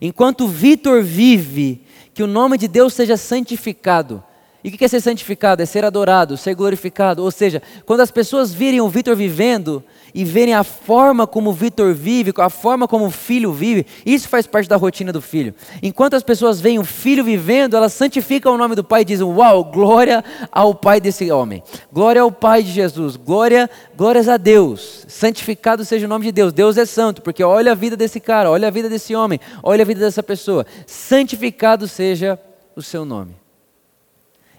[0.00, 4.24] Enquanto Vitor vive, que o nome de Deus seja santificado.
[4.62, 5.62] E o que é ser santificado?
[5.62, 7.22] É ser adorado, ser glorificado.
[7.22, 9.82] Ou seja, quando as pessoas virem o Vitor vivendo
[10.14, 14.28] e verem a forma como o Vitor vive, a forma como o filho vive, isso
[14.28, 15.54] faz parte da rotina do filho.
[15.82, 19.26] Enquanto as pessoas veem o filho vivendo, elas santificam o nome do Pai e dizem:
[19.26, 25.06] Uau, glória ao Pai desse homem, glória ao Pai de Jesus, glória, glórias a Deus,
[25.08, 26.52] santificado seja o nome de Deus.
[26.52, 29.82] Deus é santo, porque olha a vida desse cara, olha a vida desse homem, olha
[29.82, 32.38] a vida dessa pessoa, santificado seja
[32.76, 33.39] o seu nome.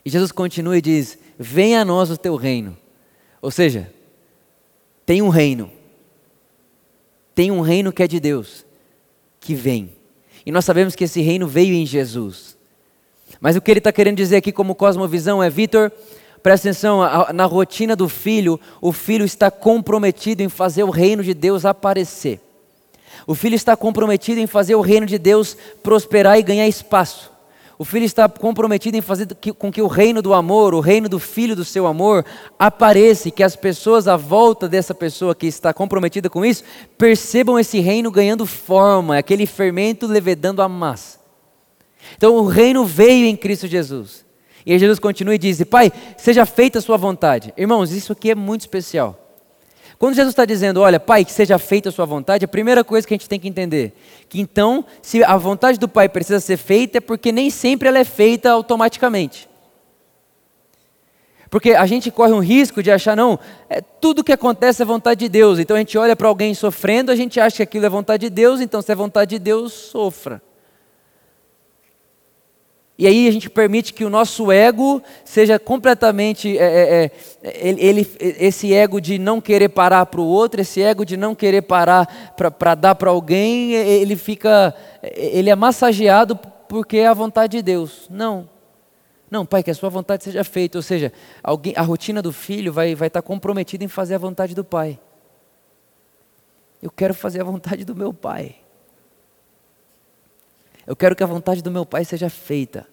[0.04, 2.78] E Jesus continua e diz: Venha a nós o teu reino.
[3.42, 3.92] Ou seja,
[5.06, 5.70] tem um reino.
[7.34, 8.66] Tem um reino que é de Deus,
[9.40, 9.92] que vem.
[10.46, 12.58] E nós sabemos que esse reino veio em Jesus.
[13.40, 15.92] Mas o que ele está querendo dizer aqui como cosmovisão é, Vitor,
[16.42, 17.02] Presta atenção,
[17.34, 22.40] na rotina do filho, o filho está comprometido em fazer o reino de Deus aparecer.
[23.28, 27.32] O filho está comprometido em fazer o reino de Deus prosperar e ganhar espaço.
[27.82, 31.17] O filho está comprometido em fazer com que o reino do amor, o reino do
[31.17, 32.24] filho do seu amor,
[32.60, 36.63] apareça que as pessoas à volta dessa pessoa que está comprometida com isso
[36.96, 41.17] percebam esse reino ganhando forma, aquele fermento levedando a massa.
[42.15, 44.24] Então o reino veio em Cristo Jesus.
[44.63, 47.52] E Jesus continua e diz: Pai, seja feita a sua vontade.
[47.58, 49.21] Irmãos, isso aqui é muito especial.
[50.02, 53.08] Quando Jesus está dizendo, olha, Pai, que seja feita a sua vontade, a primeira coisa
[53.08, 53.94] que a gente tem que entender,
[54.28, 58.00] que então, se a vontade do Pai precisa ser feita, é porque nem sempre ela
[58.00, 59.48] é feita automaticamente.
[61.52, 63.38] Porque a gente corre um risco de achar, não,
[63.70, 65.60] é, tudo que acontece é vontade de Deus.
[65.60, 68.32] Então a gente olha para alguém sofrendo, a gente acha que aquilo é vontade de
[68.32, 70.42] Deus, então se é vontade de Deus, sofra.
[73.02, 77.12] E aí a gente permite que o nosso ego seja completamente é, é,
[77.42, 81.34] é ele, esse ego de não querer parar para o outro, esse ego de não
[81.34, 86.36] querer parar para dar para alguém, ele fica, ele é massageado
[86.70, 88.06] porque é a vontade de Deus.
[88.08, 88.48] Não,
[89.32, 90.78] não, pai, que a sua vontade seja feita.
[90.78, 91.12] Ou seja,
[91.42, 95.00] alguém, a rotina do filho vai, vai estar comprometida em fazer a vontade do pai.
[96.80, 98.58] Eu quero fazer a vontade do meu pai.
[100.86, 102.91] Eu quero que a vontade do meu pai seja feita.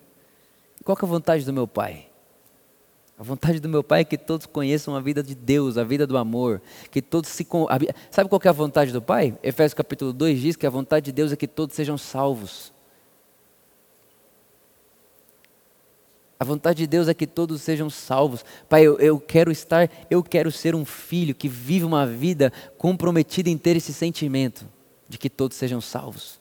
[0.84, 2.08] Qual é a vontade do meu pai?
[3.18, 6.06] A vontade do meu pai é que todos conheçam a vida de Deus, a vida
[6.06, 7.44] do amor, que todos se
[8.10, 9.36] Sabe qual é a vontade do pai?
[9.42, 12.72] Efésios capítulo 2 diz que a vontade de Deus é que todos sejam salvos.
[16.38, 18.44] A vontade de Deus é que todos sejam salvos.
[18.68, 23.50] Pai, eu, eu, quero estar, eu quero ser um filho que vive uma vida comprometida
[23.50, 24.64] em ter esse sentimento
[25.08, 26.37] de que todos sejam salvos.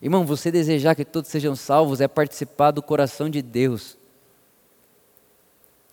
[0.00, 3.98] Irmão, você desejar que todos sejam salvos é participar do coração de Deus.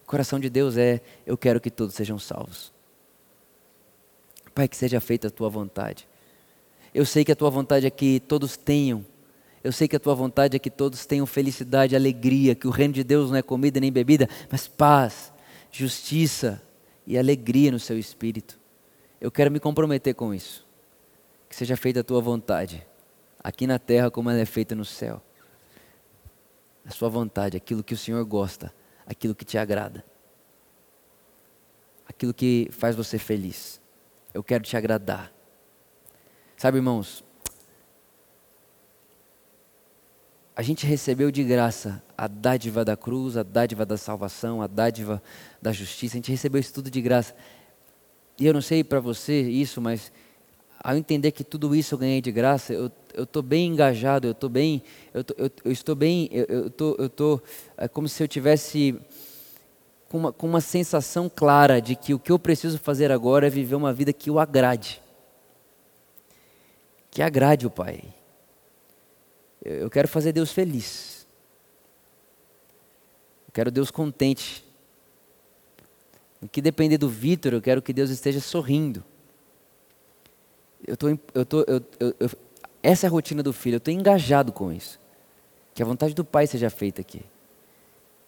[0.04, 2.72] O coração de Deus é: eu quero que todos sejam salvos.
[4.54, 6.08] Pai, que seja feita a tua vontade.
[6.94, 9.06] Eu sei que a tua vontade é que todos tenham.
[9.64, 12.94] Eu sei que a tua vontade é que todos tenham felicidade, alegria, que o reino
[12.94, 15.34] de Deus não é comida nem bebida, mas paz,
[15.72, 16.62] justiça
[17.06, 18.60] e alegria no seu espírito.
[19.20, 20.64] Eu quero me comprometer com isso.
[21.50, 22.86] Que seja feita a tua vontade
[23.46, 25.22] aqui na terra como ela é feita no céu.
[26.84, 28.74] A sua vontade, aquilo que o Senhor gosta,
[29.06, 30.04] aquilo que te agrada,
[32.08, 33.80] aquilo que faz você feliz.
[34.34, 35.32] Eu quero te agradar.
[36.58, 37.24] Sabe, irmãos,
[40.56, 45.22] a gente recebeu de graça a dádiva da cruz, a dádiva da salvação, a dádiva
[45.62, 47.36] da justiça, a gente recebeu isso tudo de graça.
[48.40, 50.12] E eu não sei para você isso, mas
[50.86, 52.92] ao entender que tudo isso eu ganhei de graça, eu
[53.24, 54.84] estou bem engajado, eu estou bem,
[55.16, 57.42] eu, tô, eu, eu, estou bem, eu estou, eu tô,
[57.76, 58.96] é como se eu tivesse
[60.08, 63.50] com uma, com uma sensação clara de que o que eu preciso fazer agora é
[63.50, 65.02] viver uma vida que o agrade,
[67.10, 68.04] que agrade o Pai.
[69.64, 71.26] Eu, quero fazer Deus feliz,
[73.48, 74.64] eu quero Deus contente.
[76.40, 79.04] No que depender do Vitor, eu quero que Deus esteja sorrindo
[80.86, 82.30] eu tô, eu tô, eu, eu, eu,
[82.82, 85.00] essa é a rotina do filho, eu estou engajado com isso.
[85.74, 87.24] Que a vontade do Pai seja feita aqui.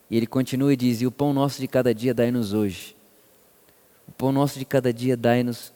[0.10, 2.96] E ele continua e diz: E o pão nosso de cada dia dai-nos hoje.
[4.08, 5.74] O pão nosso de cada dia dai-nos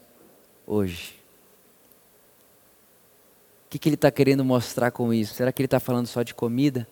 [0.66, 1.16] hoje.
[3.66, 5.34] O que, que ele está querendo mostrar com isso?
[5.34, 6.88] Será que ele está falando só de comida?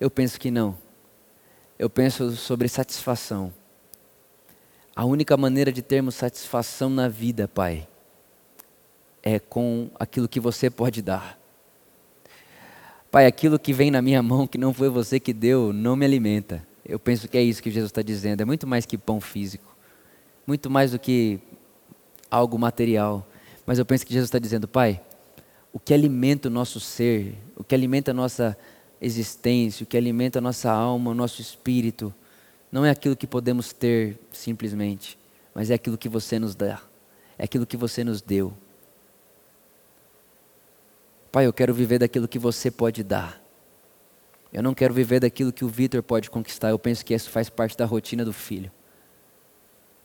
[0.00, 0.76] Eu penso que não.
[1.78, 3.52] Eu penso sobre satisfação.
[4.96, 7.86] A única maneira de termos satisfação na vida, Pai,
[9.22, 11.38] é com aquilo que você pode dar.
[13.10, 16.04] Pai, aquilo que vem na minha mão, que não foi você que deu, não me
[16.04, 16.66] alimenta.
[16.84, 18.42] Eu penso que é isso que Jesus está dizendo.
[18.42, 19.76] É muito mais que pão físico,
[20.46, 21.40] muito mais do que
[22.30, 23.26] algo material.
[23.66, 25.00] Mas eu penso que Jesus está dizendo, Pai,
[25.72, 28.56] o que alimenta o nosso ser, o que alimenta a nossa
[29.00, 32.12] existência, o que alimenta a nossa alma, o nosso espírito,
[32.70, 35.18] não é aquilo que podemos ter simplesmente,
[35.54, 36.80] mas é aquilo que você nos dá,
[37.38, 38.52] é aquilo que você nos deu.
[41.30, 43.40] Pai, eu quero viver daquilo que você pode dar.
[44.52, 46.70] Eu não quero viver daquilo que o Vitor pode conquistar.
[46.70, 48.70] Eu penso que isso faz parte da rotina do filho.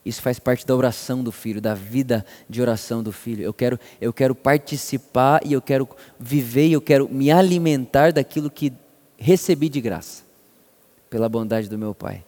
[0.06, 3.42] Isso faz parte da oração do filho, da vida de oração do filho.
[3.42, 5.88] Eu quero, eu quero participar e eu quero
[6.20, 8.74] viver e eu quero me alimentar daquilo que
[9.18, 10.24] recebi de graça,
[11.10, 12.26] pela bondade do meu Pai.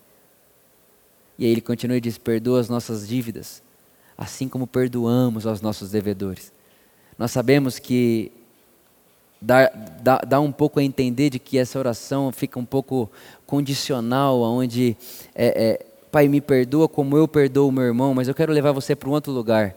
[1.38, 3.62] E aí ele continua e diz: Perdoa as nossas dívidas,
[4.18, 6.54] assim como perdoamos aos nossos devedores.
[7.18, 8.32] Nós sabemos que
[9.46, 13.10] dá, dá um pouco a entender de que essa oração fica um pouco
[13.46, 14.98] condicional, onde
[15.36, 18.72] é, é, Pai, me perdoa como eu perdoo o meu irmão, mas eu quero levar
[18.72, 19.76] você para um outro lugar.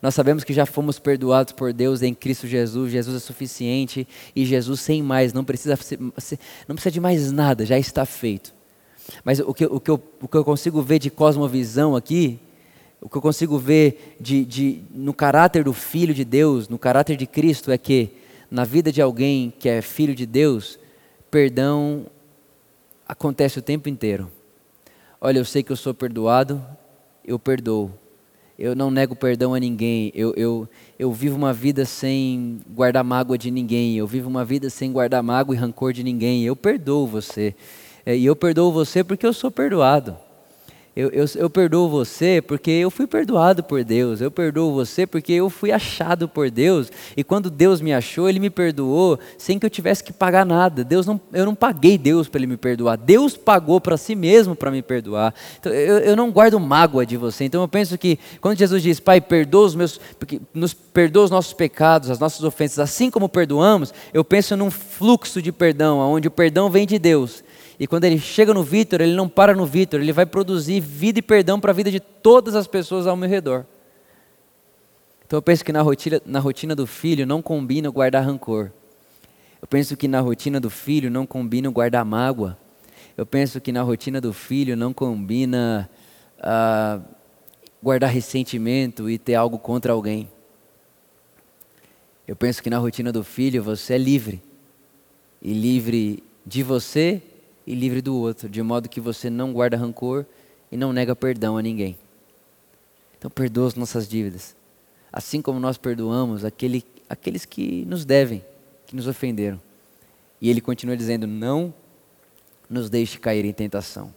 [0.00, 4.46] Nós sabemos que já fomos perdoados por Deus em Cristo Jesus, Jesus é suficiente e
[4.46, 5.78] Jesus sem mais, não precisa,
[6.66, 8.54] não precisa de mais nada, já está feito.
[9.24, 12.38] Mas o que, o que, eu, o que eu consigo ver de cosmovisão aqui,
[13.00, 17.16] o que eu consigo ver de, de, no caráter do Filho de Deus, no caráter
[17.16, 18.19] de Cristo, é que
[18.50, 20.78] na vida de alguém que é filho de Deus,
[21.30, 22.06] perdão
[23.06, 24.30] acontece o tempo inteiro.
[25.20, 26.64] Olha, eu sei que eu sou perdoado,
[27.24, 27.92] eu perdoo.
[28.58, 30.12] Eu não nego perdão a ninguém.
[30.14, 33.96] Eu, eu, eu vivo uma vida sem guardar mágoa de ninguém.
[33.96, 36.44] Eu vivo uma vida sem guardar mágoa e rancor de ninguém.
[36.44, 37.54] Eu perdoo você.
[38.04, 40.16] É, e eu perdoo você porque eu sou perdoado.
[40.94, 44.20] Eu, eu, eu, perdoo você porque eu fui perdoado por Deus.
[44.20, 46.90] Eu perdoo você porque eu fui achado por Deus.
[47.16, 50.82] E quando Deus me achou, Ele me perdoou sem que eu tivesse que pagar nada.
[50.82, 52.96] Deus não, eu não paguei Deus para Ele me perdoar.
[52.96, 55.32] Deus pagou para si mesmo para me perdoar.
[55.60, 57.44] Então, eu, eu não guardo mágoa de você.
[57.44, 60.00] Então eu penso que quando Jesus diz, Pai, perdoa os meus,
[60.52, 65.40] nos perdoa os nossos pecados, as nossas ofensas, assim como perdoamos, eu penso num fluxo
[65.40, 67.44] de perdão, onde o perdão vem de Deus
[67.80, 71.18] e quando ele chega no Vitor, ele não para no Vitor, ele vai produzir vida
[71.18, 73.64] e perdão para a vida de todas as pessoas ao meu redor.
[75.26, 78.70] Então eu penso que na rotina, na rotina do filho não combina guardar rancor.
[79.62, 82.58] Eu penso que na rotina do filho não combina guardar mágoa.
[83.16, 85.88] Eu penso que na rotina do filho não combina
[86.38, 87.02] uh,
[87.82, 90.28] guardar ressentimento e ter algo contra alguém.
[92.28, 94.42] Eu penso que na rotina do filho você é livre.
[95.40, 97.22] E livre de você
[97.66, 100.24] e livre do outro, de modo que você não guarda rancor
[100.70, 101.96] e não nega perdão a ninguém.
[103.18, 104.56] Então perdoa as nossas dívidas,
[105.12, 108.44] assim como nós perdoamos aquele, aqueles que nos devem,
[108.86, 109.60] que nos ofenderam.
[110.40, 111.74] E ele continua dizendo: não
[112.68, 114.14] nos deixe cair em tentação,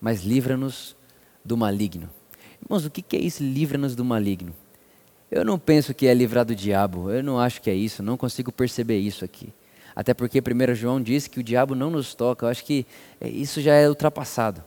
[0.00, 0.96] mas livra-nos
[1.44, 2.08] do maligno.
[2.62, 3.42] Irmãos, o que é isso?
[3.42, 4.54] Livra-nos do maligno.
[5.30, 8.16] Eu não penso que é livrar do diabo, eu não acho que é isso, não
[8.16, 9.52] consigo perceber isso aqui.
[9.98, 12.46] Até porque 1 João diz que o diabo não nos toca.
[12.46, 12.86] Eu acho que
[13.20, 14.62] é, isso já é ultrapassado.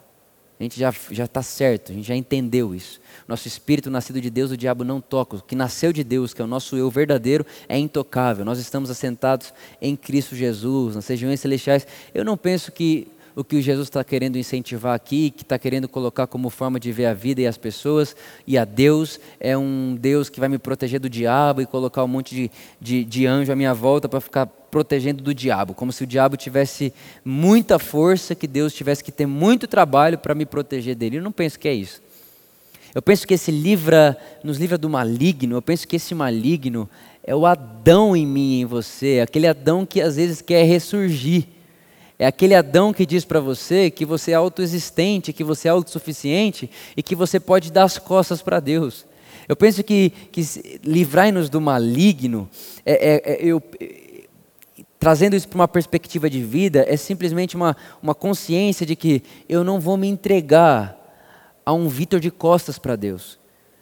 [0.59, 2.99] A gente já está certo, a gente já entendeu isso.
[3.29, 5.37] Nosso espírito nascido de Deus, o diabo não toca.
[5.37, 8.43] O que nasceu de Deus, que é o nosso eu verdadeiro, é intocável.
[8.43, 11.87] Nós estamos assentados em Cristo Jesus, nas regiões celestiais.
[12.13, 16.27] Eu não penso que o que Jesus está querendo incentivar aqui, que está querendo colocar
[16.27, 18.15] como forma de ver a vida e as pessoas.
[18.45, 22.07] E a Deus, é um Deus que vai me proteger do diabo e colocar um
[22.07, 26.03] monte de, de, de anjo à minha volta para ficar protegendo do diabo, como se
[26.03, 26.93] o diabo tivesse
[27.25, 31.17] muita força, que Deus tivesse que ter muito trabalho para me proteger dele.
[31.17, 32.01] Eu não penso que é isso.
[32.95, 36.89] Eu penso que esse livra, nos livra do maligno, eu penso que esse maligno
[37.23, 41.47] é o Adão em mim e em você, aquele Adão que às vezes quer ressurgir
[42.21, 46.69] é aquele Adão que diz para você que você é autoexistente, que você é autossuficiente
[46.95, 49.07] e que você pode dar as costas para Deus.
[49.49, 50.43] Eu penso que, que
[50.83, 52.47] livrai-nos do maligno,
[52.85, 53.59] é, é, é, eu,
[54.99, 59.63] trazendo isso para uma perspectiva de vida, é simplesmente uma, uma consciência de que eu
[59.63, 60.95] não vou me entregar
[61.65, 63.39] a um Vitor de costas para Deus.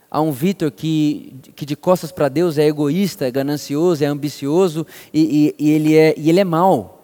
[0.09, 4.87] A um Vitor que, que de costas para Deus é egoísta, é ganancioso, é ambicioso
[5.13, 6.98] e, e, e ele, é, e ele é mau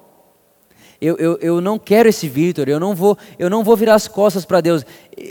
[1.02, 4.08] eu, eu, eu não quero esse Vitor, eu não vou eu não vou virar as
[4.08, 4.86] costas para Deus.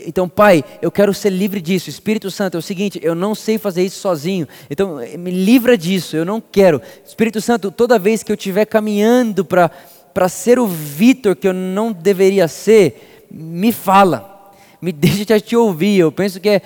[0.07, 1.91] Então, Pai, eu quero ser livre disso.
[1.91, 4.47] Espírito Santo, é o seguinte, eu não sei fazer isso sozinho.
[4.71, 6.81] Então, me livra disso, eu não quero.
[7.05, 11.93] Espírito Santo, toda vez que eu estiver caminhando para ser o Vitor que eu não
[11.93, 14.53] deveria ser, me fala.
[14.81, 15.99] Me deixa te ouvir.
[15.99, 16.63] Eu penso que é,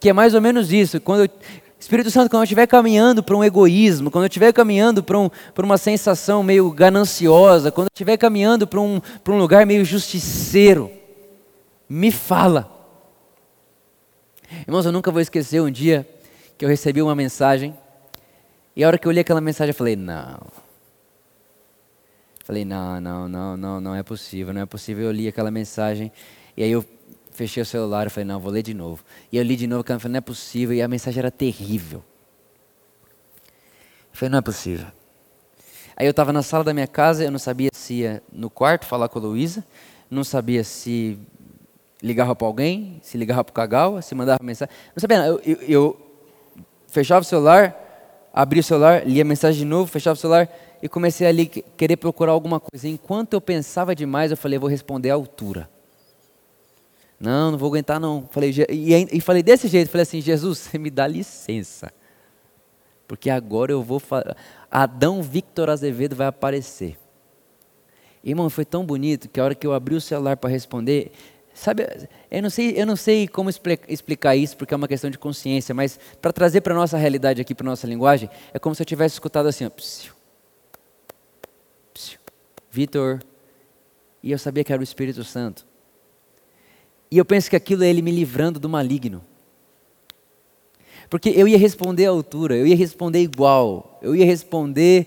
[0.00, 1.00] que é mais ou menos isso.
[1.00, 1.30] Quando eu,
[1.88, 5.30] Espírito Santo, quando eu estiver caminhando para um egoísmo, quando eu estiver caminhando para, um,
[5.56, 10.92] uma sensação meio gananciosa, quando eu estiver caminhando para um, um lugar meio justiceiro,
[11.88, 12.70] me fala.
[14.66, 16.06] Irmãos, eu nunca vou esquecer um dia
[16.58, 17.74] que eu recebi uma mensagem,
[18.76, 20.40] e a hora que eu li aquela mensagem, eu falei: não.
[22.44, 25.06] Falei: não, não, não, não, não é possível, não é possível.
[25.06, 26.12] Eu li aquela mensagem,
[26.54, 26.84] e aí eu
[27.38, 29.04] fechei o celular e falei, não, vou ler de novo.
[29.30, 32.02] E eu li de novo, eu falei, não é possível, e a mensagem era terrível.
[34.10, 34.88] Eu falei, não é possível.
[35.96, 38.86] Aí eu estava na sala da minha casa, eu não sabia se ia no quarto
[38.86, 39.64] falar com a Luísa,
[40.10, 41.16] não sabia se
[42.02, 44.74] ligava para alguém, se ligava para o Cagal, se mandava mensagem.
[44.96, 46.00] Não sabia, eu, eu, eu
[46.88, 47.76] fechava o celular,
[48.32, 50.48] abria o celular, lia a mensagem de novo, fechava o celular
[50.82, 52.88] e comecei ali querer procurar alguma coisa.
[52.88, 55.77] Enquanto eu pensava demais, eu falei, vou responder à altura.
[57.18, 58.28] Não, não vou aguentar não.
[58.30, 61.92] Falei, e, e falei desse jeito, falei assim, Jesus, você me dá licença.
[63.08, 64.00] porque agora eu vou.
[64.70, 66.96] Adão Victor Azevedo vai aparecer.
[68.22, 71.12] Irmão, foi tão bonito que a hora que eu abri o celular para responder,
[71.54, 71.86] sabe,
[72.30, 75.74] eu não sei, eu não sei como explicar isso, porque é uma questão de consciência,
[75.74, 78.86] mas para trazer para a nossa realidade aqui, para nossa linguagem, é como se eu
[78.86, 79.70] tivesse escutado assim, ó,
[82.70, 83.20] Vitor,
[84.22, 85.67] e eu sabia que era o Espírito Santo.
[87.10, 89.22] E eu penso que aquilo é ele me livrando do maligno.
[91.08, 95.06] Porque eu ia responder à altura, eu ia responder igual, eu ia responder.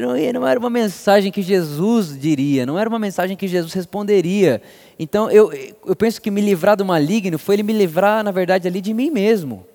[0.00, 4.62] Não, não era uma mensagem que Jesus diria, não era uma mensagem que Jesus responderia.
[4.98, 5.52] Então eu,
[5.84, 8.94] eu penso que me livrar do maligno foi ele me livrar, na verdade, ali de
[8.94, 9.66] mim mesmo.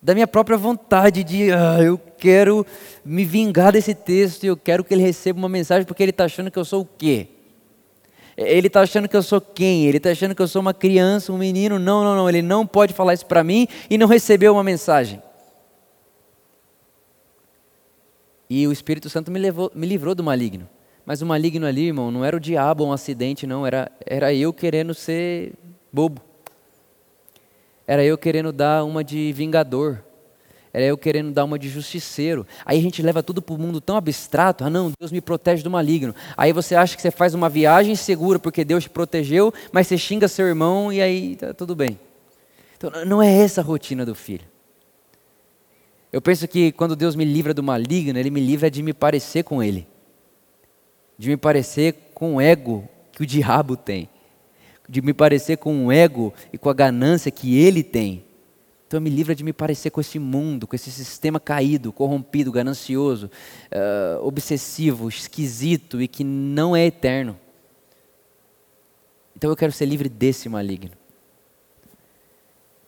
[0.00, 2.66] Da minha própria vontade de, ah, eu quero
[3.04, 6.50] me vingar desse texto, eu quero que ele receba uma mensagem, porque ele está achando
[6.50, 7.28] que eu sou o quê?
[8.36, 9.86] Ele está achando que eu sou quem?
[9.86, 11.78] Ele está achando que eu sou uma criança, um menino?
[11.78, 12.28] Não, não, não.
[12.28, 15.22] Ele não pode falar isso para mim e não recebeu uma mensagem.
[18.48, 20.68] E o Espírito Santo me, levou, me livrou do maligno.
[21.04, 23.66] Mas o maligno ali, irmão, não era o diabo um acidente, não.
[23.66, 25.54] Era, era eu querendo ser
[25.92, 26.22] bobo.
[27.86, 30.04] Era eu querendo dar uma de vingador.
[30.72, 32.46] Era eu querendo dar uma de justiceiro.
[32.64, 34.64] Aí a gente leva tudo para o mundo tão abstrato.
[34.64, 36.14] Ah, não, Deus me protege do maligno.
[36.36, 39.98] Aí você acha que você faz uma viagem segura porque Deus te protegeu, mas você
[39.98, 42.00] xinga seu irmão e aí tá tudo bem.
[42.76, 44.44] Então, não é essa a rotina do filho.
[46.12, 49.44] Eu penso que quando Deus me livra do maligno, Ele me livra de me parecer
[49.44, 49.86] com Ele,
[51.18, 54.08] de me parecer com o ego que o diabo tem,
[54.88, 58.24] de me parecer com o ego e com a ganância que ele tem.
[58.92, 63.30] Então me livra de me parecer com esse mundo, com esse sistema caído, corrompido, ganancioso,
[63.72, 67.40] uh, obsessivo, esquisito e que não é eterno.
[69.34, 70.90] Então eu quero ser livre desse maligno.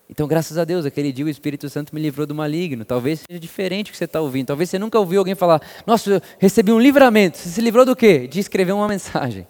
[0.07, 2.85] Então, graças a Deus, aquele dia o Espírito Santo me livrou do maligno.
[2.85, 4.49] Talvez seja diferente o que você está ouvindo.
[4.49, 7.39] Talvez você nunca ouviu alguém falar: Nossa, eu recebi um livramento.
[7.39, 8.29] Você se livrou do quê?
[8.29, 9.47] De escrever uma mensagem.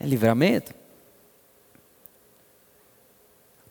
[0.00, 0.83] É livramento?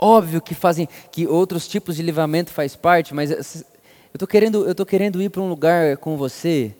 [0.05, 3.39] Óbvio que fazem, que outros tipos de livramento faz parte, mas eu
[4.13, 6.75] estou querendo, eu tô querendo ir para um lugar com você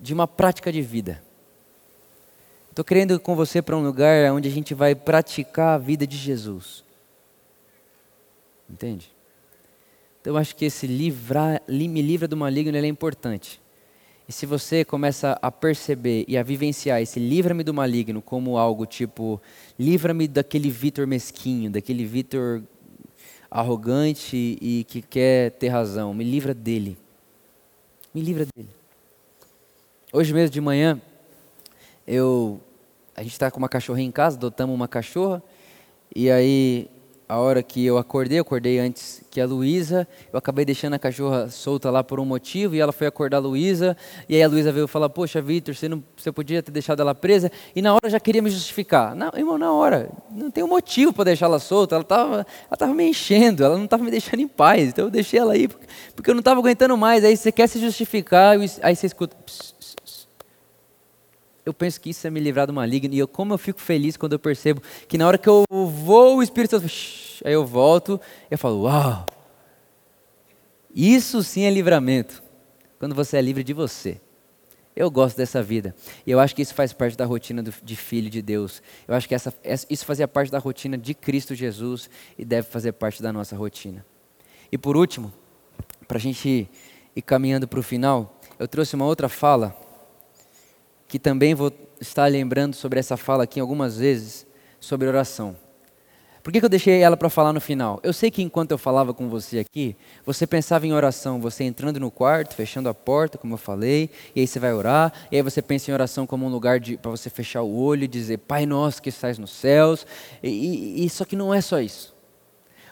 [0.00, 1.22] de uma prática de vida.
[2.70, 6.06] Estou querendo ir com você para um lugar onde a gente vai praticar a vida
[6.06, 6.82] de Jesus.
[8.70, 9.12] Entende?
[10.22, 13.60] Então eu acho que esse livrar, me livra do maligno é importante.
[14.28, 18.84] E se você começa a perceber e a vivenciar esse livra-me do maligno como algo
[18.84, 19.40] tipo,
[19.78, 22.62] livra-me daquele Vitor mesquinho, daquele Vitor
[23.48, 26.98] arrogante e que quer ter razão, me livra dele.
[28.12, 28.68] Me livra dele.
[30.12, 31.00] Hoje mesmo de manhã,
[32.06, 32.60] eu
[33.14, 35.42] a gente está com uma cachorrinha em casa, adotamos uma cachorra,
[36.14, 36.90] e aí
[37.28, 40.98] a hora que eu acordei, eu acordei antes que a Luísa, eu acabei deixando a
[40.98, 43.94] cachorra solta lá por um motivo, e ela foi acordar a Luísa,
[44.26, 47.14] e aí a Luísa veio falar, poxa, Vitor, você, não, você podia ter deixado ela
[47.14, 49.14] presa, e na hora eu já queria me justificar.
[49.14, 52.76] Não, irmão, na hora, não tem um motivo para deixar ela solta, ela estava ela
[52.78, 55.68] tava me enchendo, ela não estava me deixando em paz, então eu deixei ela aí,
[55.68, 59.36] porque, porque eu não estava aguentando mais, aí você quer se justificar, aí você escuta...
[59.36, 59.76] Pss,
[61.66, 63.12] eu penso que isso é me livrar do maligno.
[63.12, 66.36] E eu, como eu fico feliz quando eu percebo que na hora que eu vou,
[66.36, 66.86] o Espírito Santo,
[67.44, 68.20] aí eu volto,
[68.50, 69.26] eu falo, uau!
[70.94, 72.42] Isso sim é livramento.
[72.98, 74.20] Quando você é livre de você.
[74.96, 75.94] Eu gosto dessa vida.
[76.26, 78.82] E eu acho que isso faz parte da rotina do, de filho de Deus.
[79.06, 79.52] Eu acho que essa,
[79.90, 82.08] isso fazia parte da rotina de Cristo Jesus
[82.38, 84.06] e deve fazer parte da nossa rotina.
[84.72, 85.30] E por último,
[86.08, 86.66] para a gente
[87.14, 89.76] ir caminhando para o final, eu trouxe uma outra fala
[91.06, 91.70] que também vou
[92.00, 94.46] estar lembrando sobre essa fala aqui algumas vezes,
[94.80, 95.56] sobre oração.
[96.46, 97.98] Por que, que eu deixei ela para falar no final?
[98.04, 101.98] Eu sei que enquanto eu falava com você aqui, você pensava em oração, você entrando
[101.98, 105.42] no quarto, fechando a porta, como eu falei, e aí você vai orar, e aí
[105.42, 108.64] você pensa em oração como um lugar para você fechar o olho e dizer, Pai
[108.64, 110.06] nosso que estás nos céus,
[110.40, 112.14] e, e, só que não é só isso.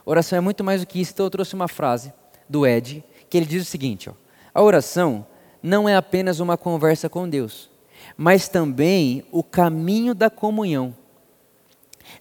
[0.05, 2.13] Oração é muito mais do que isso, então eu trouxe uma frase
[2.49, 4.15] do Ed, que ele diz o seguinte, ó,
[4.53, 5.25] a oração
[5.63, 7.71] não é apenas uma conversa com Deus,
[8.17, 10.93] mas também o caminho da comunhão,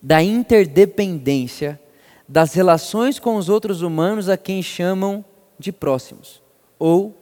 [0.01, 1.79] da interdependência,
[2.27, 5.23] das relações com os outros humanos a quem chamam
[5.59, 6.41] de próximos
[6.79, 7.15] ou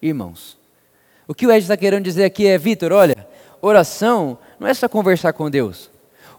[0.00, 0.58] irmãos.
[1.26, 3.26] O que o Ed está querendo dizer aqui é, Vitor, olha,
[3.60, 5.90] oração não é só conversar com Deus.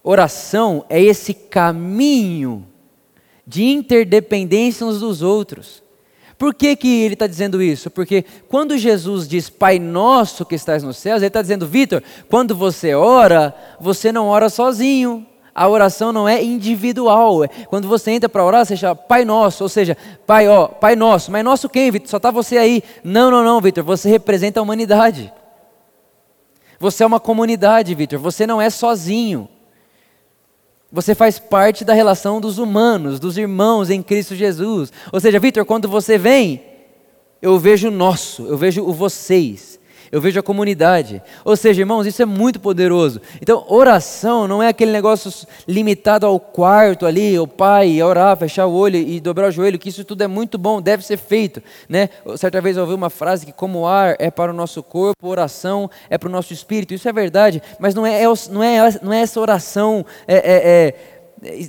[0.03, 2.67] Oração é esse caminho
[3.47, 5.81] de interdependência uns dos outros.
[6.37, 7.89] Por que, que ele está dizendo isso?
[7.89, 12.55] Porque quando Jesus diz Pai Nosso que estás nos céus, ele está dizendo, Vitor, quando
[12.55, 15.25] você ora, você não ora sozinho.
[15.55, 17.41] A oração não é individual.
[17.67, 19.95] Quando você entra para orar, você chama Pai Nosso, ou seja,
[20.25, 21.31] Pai, ó, Pai Nosso.
[21.31, 22.09] Mas nosso quem, Vitor?
[22.09, 22.83] Só está você aí.
[23.03, 23.83] Não, não, não, Vitor.
[23.83, 25.31] Você representa a humanidade.
[26.79, 28.17] Você é uma comunidade, Vitor.
[28.19, 29.47] Você não é sozinho.
[30.91, 34.91] Você faz parte da relação dos humanos, dos irmãos em Cristo Jesus.
[35.11, 36.63] Ou seja, Vitor, quando você vem,
[37.41, 39.79] eu vejo o nosso, eu vejo o vocês
[40.13, 41.23] eu vejo a comunidade.
[41.43, 43.19] Ou seja, irmãos, isso é muito poderoso.
[43.41, 45.33] Então, oração não é aquele negócio
[45.67, 49.89] limitado ao quarto ali, o pai, orar, fechar o olho e dobrar o joelho, que
[49.89, 51.63] isso tudo é muito bom, deve ser feito.
[51.89, 52.09] Né?
[52.37, 55.89] Certa vez eu ouvi uma frase que, como ar é para o nosso corpo, oração
[56.07, 56.93] é para o nosso espírito.
[56.93, 60.05] Isso é verdade, mas não é, é não é, não é essa oração.
[60.27, 60.95] É, é,
[61.43, 61.67] é,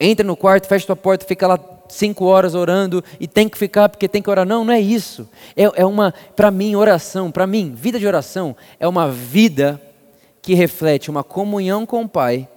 [0.00, 1.58] entra no quarto, fecha tua porta, fica lá
[1.92, 4.46] cinco horas orando e tem que ficar porque tem que orar.
[4.46, 5.28] Não, não é isso.
[5.56, 9.80] É, é uma, para mim, oração, para mim, vida de oração é uma vida
[10.40, 12.48] que reflete uma comunhão com o Pai.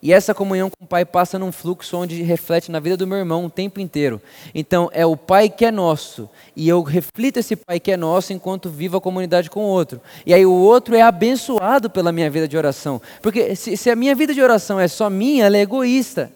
[0.00, 3.16] E essa comunhão com o Pai passa num fluxo onde reflete na vida do meu
[3.16, 4.20] irmão o tempo inteiro.
[4.54, 6.28] Então, é o Pai que é nosso.
[6.54, 10.02] E eu reflito esse Pai que é nosso enquanto vivo a comunidade com o outro.
[10.26, 13.00] E aí o outro é abençoado pela minha vida de oração.
[13.22, 16.30] Porque se, se a minha vida de oração é só minha, ela é egoísta.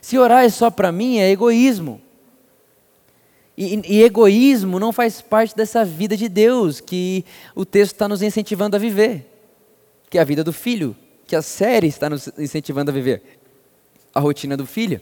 [0.00, 2.00] Se orar é só para mim, é egoísmo.
[3.56, 7.24] E, e, egoísmo não faz parte dessa vida de Deus que
[7.56, 9.26] o texto está nos incentivando a viver,
[10.08, 10.94] que é a vida do filho,
[11.26, 13.20] que a série está nos incentivando a viver,
[14.14, 15.00] a rotina do filho.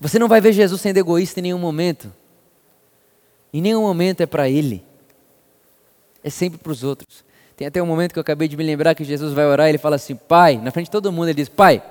[0.00, 2.12] Você não vai ver Jesus sendo egoísta em nenhum momento.
[3.52, 4.84] Em nenhum momento é para ele.
[6.22, 7.24] É sempre para os outros.
[7.56, 9.70] Tem até um momento que eu acabei de me lembrar que Jesus vai orar e
[9.70, 11.82] ele fala assim: Pai, na frente de todo mundo, ele diz: Pai,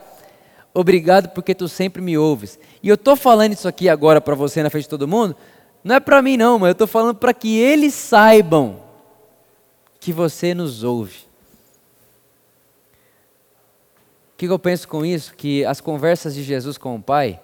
[0.76, 2.60] obrigado porque tu sempre me ouves.
[2.84, 5.36] E eu estou falando isso aqui agora para você na frente de todo mundo,
[5.82, 8.84] não é para mim não, mas eu estou falando para que eles saibam
[10.00, 11.26] que você nos ouve.
[14.34, 15.34] O que eu penso com isso?
[15.34, 17.40] Que as conversas de Jesus com o Pai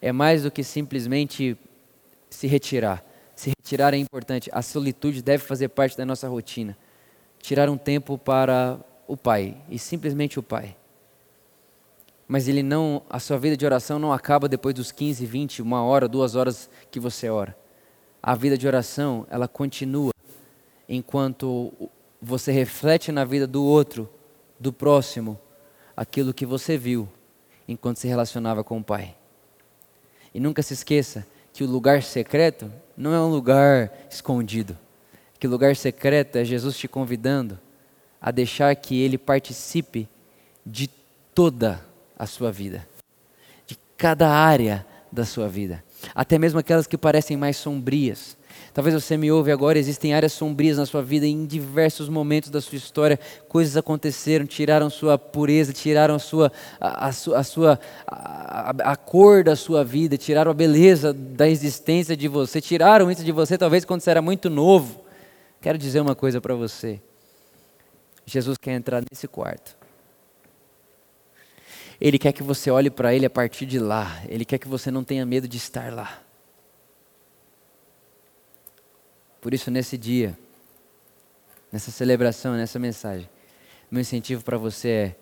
[0.00, 1.56] é mais do que simplesmente
[2.30, 3.04] se retirar.
[3.36, 4.48] Se retirar é importante.
[4.54, 6.76] A solitude deve fazer parte da nossa rotina.
[7.40, 10.74] Tirar um tempo para o Pai e simplesmente o Pai
[12.26, 15.82] mas ele não, a sua vida de oração não acaba depois dos 15, 20, uma
[15.82, 17.56] hora, duas horas que você ora.
[18.22, 20.12] A vida de oração, ela continua
[20.88, 21.72] enquanto
[22.20, 24.08] você reflete na vida do outro,
[24.58, 25.38] do próximo,
[25.96, 27.08] aquilo que você viu
[27.66, 29.16] enquanto se relacionava com o Pai.
[30.34, 34.78] E nunca se esqueça que o lugar secreto não é um lugar escondido.
[35.38, 37.58] Que o lugar secreto é Jesus te convidando
[38.20, 40.08] a deixar que Ele participe
[40.64, 40.88] de
[41.34, 41.91] toda a
[42.26, 42.86] sua vida,
[43.66, 48.36] de cada área da sua vida, até mesmo aquelas que parecem mais sombrias.
[48.74, 52.60] Talvez você me ouve agora, existem áreas sombrias na sua vida, em diversos momentos da
[52.60, 56.50] sua história, coisas aconteceram, tiraram sua pureza, tiraram a sua,
[56.80, 62.16] a, a, a sua a, a, cor da sua vida, tiraram a beleza da existência
[62.16, 65.04] de você, tiraram isso de você, talvez quando você era muito novo.
[65.60, 66.98] Quero dizer uma coisa para você.
[68.24, 69.81] Jesus quer entrar nesse quarto.
[72.04, 74.20] Ele quer que você olhe para Ele a partir de lá.
[74.26, 76.20] Ele quer que você não tenha medo de estar lá.
[79.40, 80.36] Por isso, nesse dia,
[81.70, 83.30] nessa celebração, nessa mensagem,
[83.88, 85.16] meu incentivo para você é: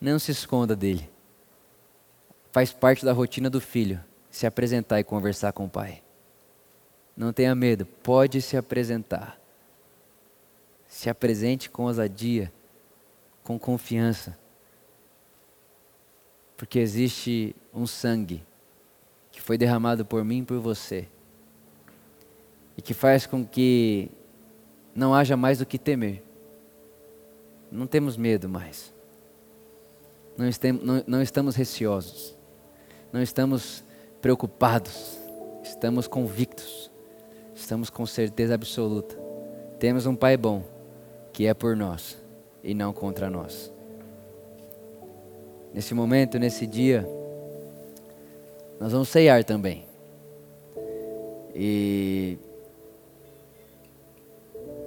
[0.00, 1.10] não se esconda dele.
[2.52, 4.00] Faz parte da rotina do filho
[4.30, 6.04] se apresentar e conversar com o pai.
[7.16, 9.40] Não tenha medo, pode se apresentar.
[10.86, 12.52] Se apresente com ousadia,
[13.42, 14.40] com confiança
[16.62, 18.40] porque existe um sangue
[19.32, 21.08] que foi derramado por mim e por você,
[22.78, 24.08] e que faz com que
[24.94, 26.22] não haja mais o que temer.
[27.68, 28.94] Não temos medo mais.
[30.38, 30.46] Não,
[30.80, 32.38] não, não estamos receosos.
[33.12, 33.82] Não estamos
[34.20, 35.18] preocupados.
[35.64, 36.92] Estamos convictos.
[37.56, 39.18] Estamos com certeza absoluta.
[39.80, 40.62] Temos um Pai bom
[41.32, 42.22] que é por nós
[42.62, 43.71] e não contra nós
[45.72, 47.08] nesse momento, nesse dia,
[48.80, 49.84] nós vamos ceiar também.
[51.54, 52.38] E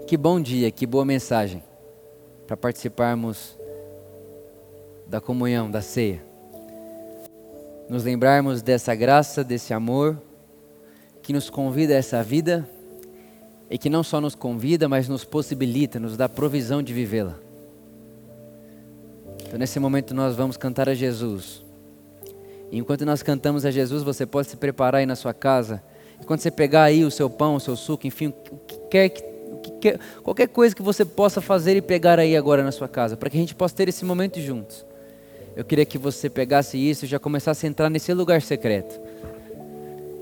[0.08, 1.64] que bom dia, que boa mensagem
[2.46, 3.58] para participarmos
[5.08, 6.24] da comunhão, da ceia.
[7.90, 10.20] Nos lembrarmos dessa graça, desse amor
[11.22, 12.68] que nos convida a essa vida
[13.70, 17.45] e que não só nos convida, mas nos possibilita, nos dá provisão de vivê-la.
[19.48, 21.64] Então, nesse momento, nós vamos cantar a Jesus.
[22.72, 25.82] E enquanto nós cantamos a Jesus, você pode se preparar aí na sua casa.
[26.22, 29.10] E quando você pegar aí o seu pão, o seu suco, enfim, o que quer
[29.80, 33.30] que, qualquer coisa que você possa fazer e pegar aí agora na sua casa, para
[33.30, 34.86] que a gente possa ter esse momento juntos.
[35.56, 39.00] Eu queria que você pegasse isso e já começasse a entrar nesse lugar secreto.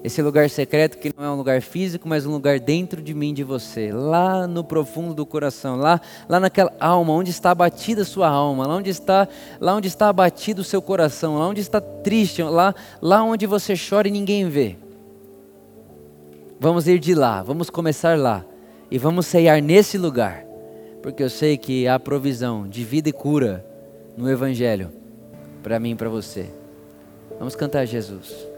[0.03, 3.33] Esse lugar secreto que não é um lugar físico, mas um lugar dentro de mim,
[3.33, 8.05] de você, lá no profundo do coração, lá, lá naquela alma, onde está abatida a
[8.05, 9.25] sua alma, lá onde está,
[9.61, 13.75] lá onde está abatido o seu coração, lá onde está triste, lá, lá onde você
[13.77, 14.75] chora e ninguém vê.
[16.59, 18.43] Vamos ir de lá, vamos começar lá
[18.91, 20.43] e vamos ceiar nesse lugar,
[21.01, 23.65] porque eu sei que há provisão de vida e cura
[24.17, 24.91] no Evangelho
[25.61, 26.49] para mim e para você.
[27.39, 28.52] Vamos cantar Jesus.